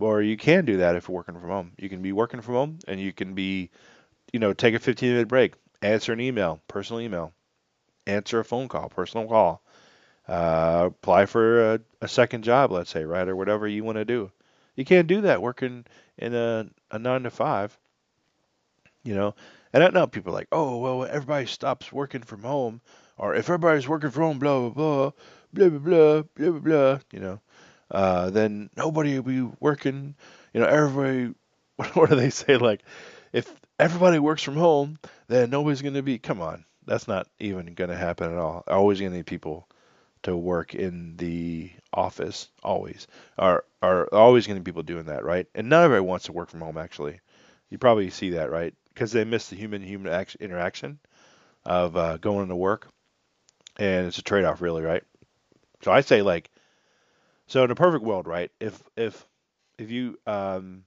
[0.00, 1.72] Or you can do that if you're working from home.
[1.78, 3.70] You can be working from home and you can be,
[4.32, 7.32] you know, take a 15 minute break, answer an email, personal email,
[8.06, 9.62] answer a phone call, personal call,
[10.28, 14.04] uh, apply for a, a second job, let's say, right, or whatever you want to
[14.04, 14.30] do.
[14.76, 15.84] You can't do that working
[16.16, 17.76] in a, a nine to five,
[19.02, 19.34] you know.
[19.72, 22.80] And I know people are like, oh, well, everybody stops working from home,
[23.18, 25.10] or if everybody's working from home, blah, blah, blah,
[25.52, 27.40] blah, blah, blah, blah, blah, blah, you know,
[27.90, 30.14] uh, then nobody will be working,
[30.52, 31.34] you know, everybody,
[31.94, 32.56] what do they say?
[32.56, 32.82] Like,
[33.32, 37.74] if everybody works from home, then nobody's going to be, come on, that's not even
[37.74, 38.64] going to happen at all.
[38.66, 39.68] Always going to need people
[40.22, 42.48] to work in the office.
[42.62, 43.06] Always
[43.38, 45.46] are are always going to be people doing that, right?
[45.54, 46.76] And not everybody wants to work from home.
[46.76, 47.20] Actually,
[47.70, 48.74] you probably see that, right?
[48.92, 50.98] Because they miss the human human interaction
[51.64, 52.88] of uh, going to work,
[53.78, 55.04] and it's a trade off, really, right?
[55.82, 56.50] So I say like,
[57.50, 58.50] so in a perfect world, right?
[58.60, 59.26] If if
[59.76, 60.84] if you um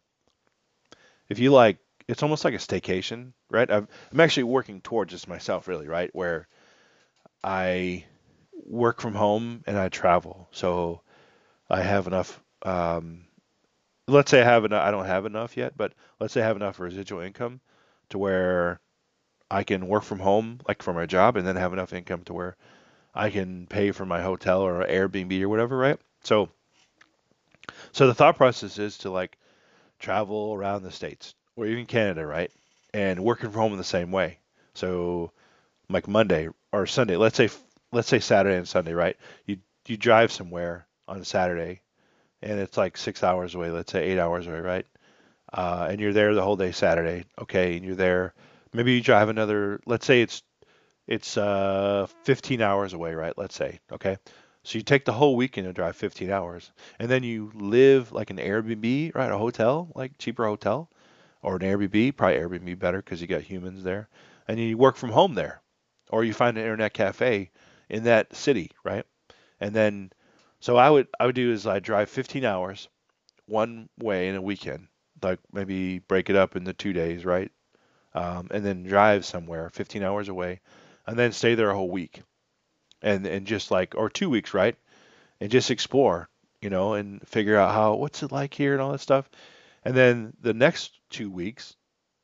[1.29, 3.69] if you like it's almost like a staycation, right?
[3.69, 3.87] i am
[4.19, 6.09] actually working towards this myself, really, right?
[6.15, 6.47] Where
[7.43, 8.05] I
[8.53, 11.01] work from home and I travel, so
[11.69, 12.41] I have enough.
[12.63, 13.25] Um,
[14.07, 14.85] let's say I have enough.
[14.87, 17.61] I don't have enough yet, but let's say I have enough residual income
[18.09, 18.81] to where
[19.51, 22.33] I can work from home, like for my job, and then have enough income to
[22.33, 22.57] where
[23.15, 25.99] I can pay for my hotel or Airbnb or whatever, right?
[26.23, 26.49] So,
[27.91, 29.37] so the thought process is to like
[29.99, 32.51] travel around the states, or even Canada, right?
[32.93, 34.39] And working from home in the same way.
[34.75, 35.31] So
[35.89, 37.49] like Monday or Sunday, let's say
[37.91, 39.17] let's say Saturday and Sunday, right?
[39.47, 39.57] You
[39.87, 41.81] you drive somewhere on Saturday
[42.41, 44.87] and it's like six hours away, let's say eight hours away, right?
[45.53, 48.33] Uh, and you're there the whole day Saturday, okay, and you're there.
[48.73, 49.81] Maybe you drive another.
[49.85, 50.43] Let's say it's
[51.07, 53.33] it's uh, 15 hours away, right?
[53.37, 54.17] Let's say, okay.
[54.63, 58.29] So you take the whole weekend to drive 15 hours, and then you live like
[58.29, 59.31] an Airbnb, right?
[59.31, 60.89] A hotel, like cheaper hotel,
[61.41, 64.09] or an Airbnb, probably Airbnb better because you got humans there,
[64.47, 65.61] and you work from home there,
[66.09, 67.51] or you find an internet cafe
[67.89, 69.05] in that city, right?
[69.59, 70.11] And then,
[70.59, 72.89] so I would I would do is I drive 15 hours
[73.47, 74.87] one way in a weekend,
[75.23, 77.51] like maybe break it up into two days, right?
[78.15, 80.61] Um, and then drive somewhere 15 hours away,
[81.07, 82.23] and then stay there a whole week,
[83.03, 84.75] and and just like or two weeks, right?
[85.39, 86.29] And just explore,
[86.61, 89.29] you know, and figure out how what's it like here and all that stuff.
[89.83, 91.75] And then the next two weeks,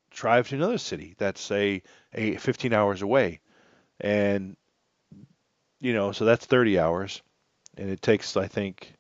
[0.09, 3.41] drive to another city that's say a 15 hours away,
[3.99, 4.55] and
[5.79, 7.21] you know, so that's 30 hours,
[7.77, 8.93] and it takes I think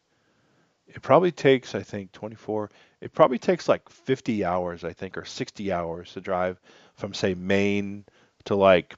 [0.87, 2.69] it probably takes I think 24.
[3.01, 6.59] It probably takes like 50 hours I think or 60 hours to drive
[6.95, 8.05] from say Maine
[8.45, 8.95] to like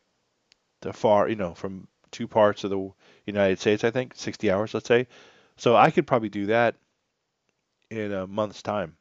[0.81, 2.91] the far, you know, from two parts of the
[3.25, 5.07] United States, I think, 60 hours, let's say.
[5.57, 6.75] So I could probably do that
[7.89, 8.95] in a month's time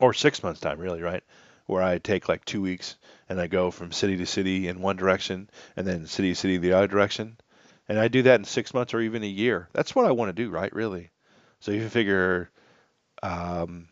[0.00, 1.22] or six months' time, really, right?
[1.66, 2.96] Where I take like two weeks
[3.28, 6.56] and I go from city to city in one direction and then city to city
[6.58, 7.36] the other direction.
[7.88, 9.68] And I do that in six months or even a year.
[9.72, 10.72] That's what I want to do, right?
[10.72, 11.10] Really.
[11.60, 12.50] So you figure
[13.22, 13.88] um,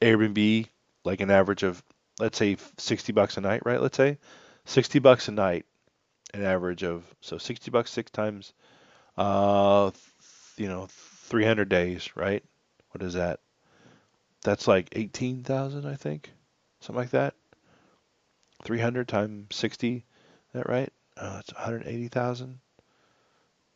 [0.00, 0.66] Airbnb,
[1.04, 1.82] like an average of,
[2.18, 3.80] let's say, 60 bucks a night, right?
[3.80, 4.18] Let's say
[4.64, 5.66] 60 bucks a night
[6.34, 8.52] an average of so 60 bucks six times
[9.16, 9.90] uh
[10.56, 12.44] you know 300 days right?
[12.90, 13.40] What is that?
[14.42, 16.32] That's like 18,000 I think
[16.80, 17.34] something like that.
[18.64, 20.02] 300 times 60 is
[20.54, 20.92] that right?
[21.16, 22.58] Oh that's 180,000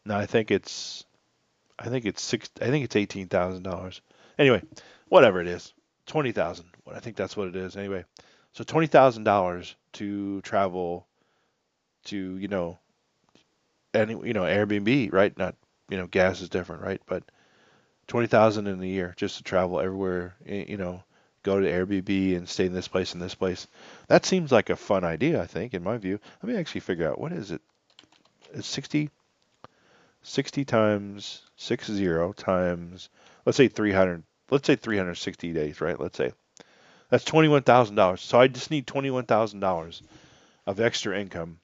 [0.05, 1.05] no I think it's
[1.79, 4.01] I think it's six I think it's $18,000
[4.39, 4.63] anyway
[5.09, 5.73] whatever it is
[6.07, 8.05] 20,000 I think that's what it is anyway.
[8.53, 11.07] So $20,000 to travel
[12.05, 12.79] to you know
[13.95, 15.37] any you know Airbnb, right?
[15.37, 15.57] Not
[15.89, 17.01] you know gas is different, right?
[17.07, 17.25] But
[18.07, 21.03] twenty thousand in a year just to travel everywhere, you know,
[21.43, 23.67] go to Airbnb and stay in this place and this place.
[24.09, 26.19] That seems like a fun idea, I think, in my view.
[26.43, 27.61] Let me actually figure out what is it.
[28.53, 29.11] It's 60,
[30.23, 33.09] 60 times six zero times
[33.45, 36.33] let's say 300 let's say 360 days right let's say
[37.09, 40.03] that's $21,000 so I just need $21,000
[40.67, 41.59] of extra income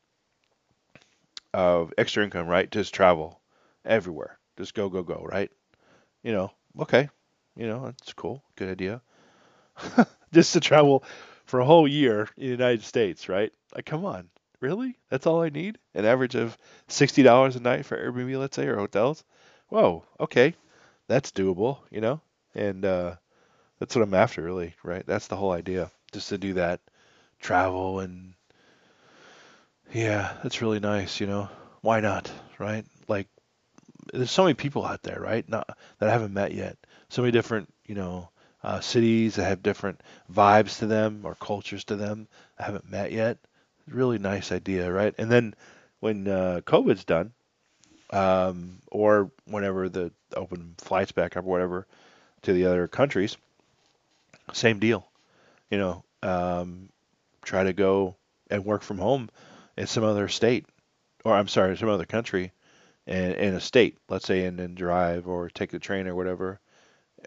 [1.55, 2.71] of extra income, right?
[2.71, 3.41] Just travel
[3.85, 4.39] everywhere.
[4.59, 5.51] Just go, go, go, right?
[6.23, 7.09] You know, okay.
[7.57, 8.43] You know, that's cool.
[8.57, 9.03] Good idea.
[10.33, 11.05] just to travel
[11.45, 13.53] for a whole year in the United States, right?
[13.75, 14.29] Like, come on,
[14.61, 14.97] really?
[15.11, 15.79] That's all I need?
[15.95, 16.57] An average of
[16.89, 19.25] sixty dollars a night for Airbnb, let's say, or hotels.
[19.69, 20.55] Whoa, okay,
[21.09, 22.21] that's doable, you know.
[22.55, 23.17] And uh,
[23.79, 25.07] that's what I'm after, really, right?
[25.07, 26.81] That's the whole idea, just to do that,
[27.41, 28.35] travel and
[29.93, 31.49] yeah, that's really nice, you know.
[31.81, 32.85] Why not, right?
[33.09, 33.29] Like,
[34.13, 35.49] there's so many people out there, right?
[35.49, 36.77] Not that I haven't met yet.
[37.09, 38.29] So many different, you know,
[38.63, 40.01] uh, cities that have different
[40.33, 42.27] vibes to them or cultures to them
[42.59, 43.39] I haven't met yet.
[43.89, 45.15] Really nice idea, right?
[45.19, 45.55] And then
[46.01, 47.33] when uh, COVID's done,
[48.11, 51.87] um, or whenever the open flights back up or whatever
[52.43, 53.37] to the other countries,
[54.53, 55.07] same deal.
[55.71, 56.89] You know, um,
[57.43, 58.17] try to go
[58.51, 59.29] and work from home
[59.77, 60.67] in some other state,
[61.25, 62.53] or I'm sorry, some other country,
[63.07, 66.61] in, in a state, let's say, and then drive or take the train or whatever,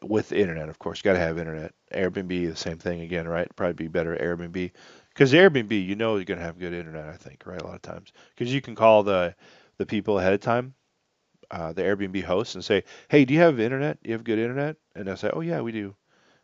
[0.04, 1.02] with internet, of course.
[1.02, 1.74] Got to have internet.
[1.94, 3.54] Airbnb, the same thing again, right?
[3.56, 4.72] Probably be better Airbnb
[5.10, 7.10] because Airbnb, you know, you're gonna have good internet.
[7.10, 7.62] I think, right?
[7.62, 9.36] A lot of times because you can call the
[9.78, 10.74] the people ahead of time,
[11.52, 14.02] uh, the Airbnb hosts, and say, "Hey, do you have internet?
[14.04, 15.96] Do you have good internet?" And they'll say, "Oh yeah, we do."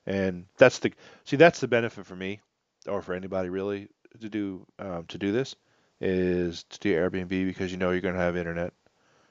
[0.08, 0.92] And that's the
[1.26, 2.42] see that's the benefit for me,
[2.88, 3.90] or for anybody really
[4.20, 5.56] to do um, to do this
[6.02, 8.74] is to do Airbnb because you know you're gonna have internet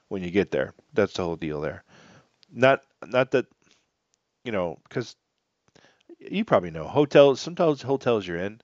[0.09, 0.75] when you get there.
[0.95, 1.85] That's the whole deal there.
[2.53, 3.47] Not not that
[4.45, 5.17] you know, because
[6.19, 7.41] you probably know hotels.
[7.41, 8.61] Sometimes hotels you're in,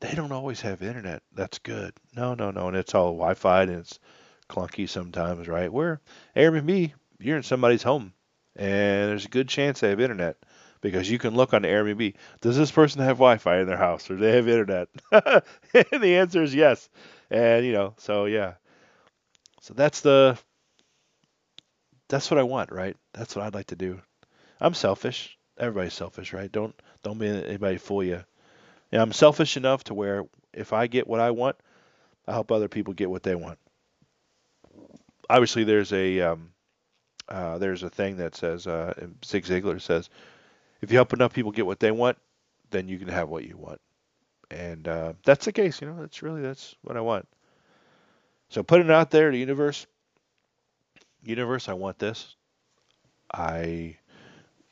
[0.00, 1.22] they don't always have internet.
[1.34, 1.94] That's good.
[2.16, 3.98] No, no, no, and it's all Wi-Fi and it's
[4.48, 5.72] clunky sometimes, right?
[5.72, 6.00] Where
[6.36, 8.12] Airbnb, you're in somebody's home,
[8.56, 10.36] and there's a good chance they have internet
[10.80, 12.14] because you can look on Airbnb.
[12.40, 14.88] Does this person have Wi-Fi in their house or do they have internet?
[15.12, 16.88] and the answer is yes.
[17.30, 18.54] And you know, so yeah.
[19.60, 20.38] So that's the
[22.08, 22.96] that's what I want, right?
[23.12, 24.00] That's what I'd like to do.
[24.60, 25.38] I'm selfish.
[25.58, 26.50] Everybody's selfish, right?
[26.50, 28.24] Don't don't be anybody fool you.
[28.90, 31.56] Yeah, I'm selfish enough to where if I get what I want,
[32.26, 33.58] I help other people get what they want.
[35.28, 36.50] Obviously, there's a um,
[37.28, 38.92] uh, there's a thing that says uh,
[39.24, 40.10] Zig Ziglar says,
[40.80, 42.18] if you help enough people get what they want,
[42.70, 43.80] then you can have what you want,
[44.50, 45.80] and uh, that's the case.
[45.80, 47.26] You know, that's really that's what I want.
[48.48, 49.86] So putting it out there, the universe,
[51.22, 52.34] universe, I want this.
[53.32, 53.96] I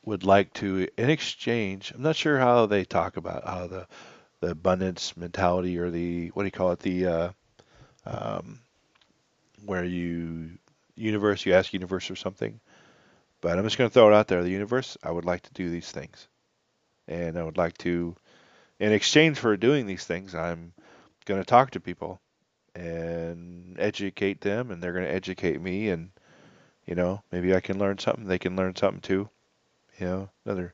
[0.03, 3.87] would like to, in exchange, I'm not sure how they talk about how the
[4.41, 7.29] the abundance mentality or the what do you call it the uh,
[8.05, 8.59] um,
[9.65, 10.51] where you
[10.95, 12.59] universe you ask universe or something
[13.41, 15.53] but i'm just going to throw it out there the universe i would like to
[15.53, 16.27] do these things
[17.07, 18.15] and i would like to
[18.79, 20.73] in exchange for doing these things i'm
[21.25, 22.19] going to talk to people
[22.75, 26.11] and educate them and they're going to educate me and
[26.85, 29.29] you know maybe i can learn something they can learn something too
[29.99, 30.73] you know, another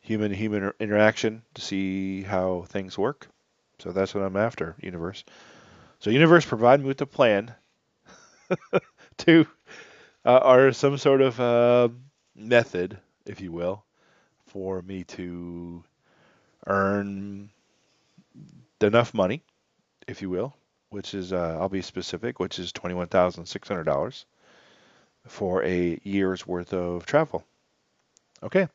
[0.00, 3.28] human human interaction to see how things work.
[3.78, 5.24] So that's what I'm after, universe.
[5.98, 7.54] So universe, provide me with a plan
[9.18, 9.46] to,
[10.24, 11.88] uh, or some sort of uh,
[12.36, 13.84] method, if you will,
[14.46, 15.82] for me to
[16.66, 17.50] earn
[18.80, 19.42] enough money,
[20.06, 20.54] if you will,
[20.90, 24.26] which is uh, I'll be specific, which is twenty one thousand six hundred dollars
[25.26, 27.44] for a year's worth of travel.
[28.42, 28.68] Okay.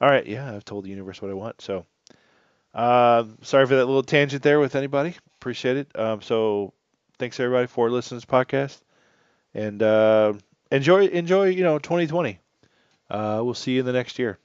[0.00, 0.26] All right.
[0.26, 1.60] Yeah, I've told the universe what I want.
[1.60, 1.84] So,
[2.74, 5.14] uh, sorry for that little tangent there with anybody.
[5.36, 5.98] Appreciate it.
[5.98, 6.72] Um, so,
[7.18, 8.80] thanks everybody for listening to this podcast,
[9.52, 10.34] and uh,
[10.70, 12.38] enjoy enjoy you know 2020.
[13.10, 14.38] Uh, we'll see you in the next year.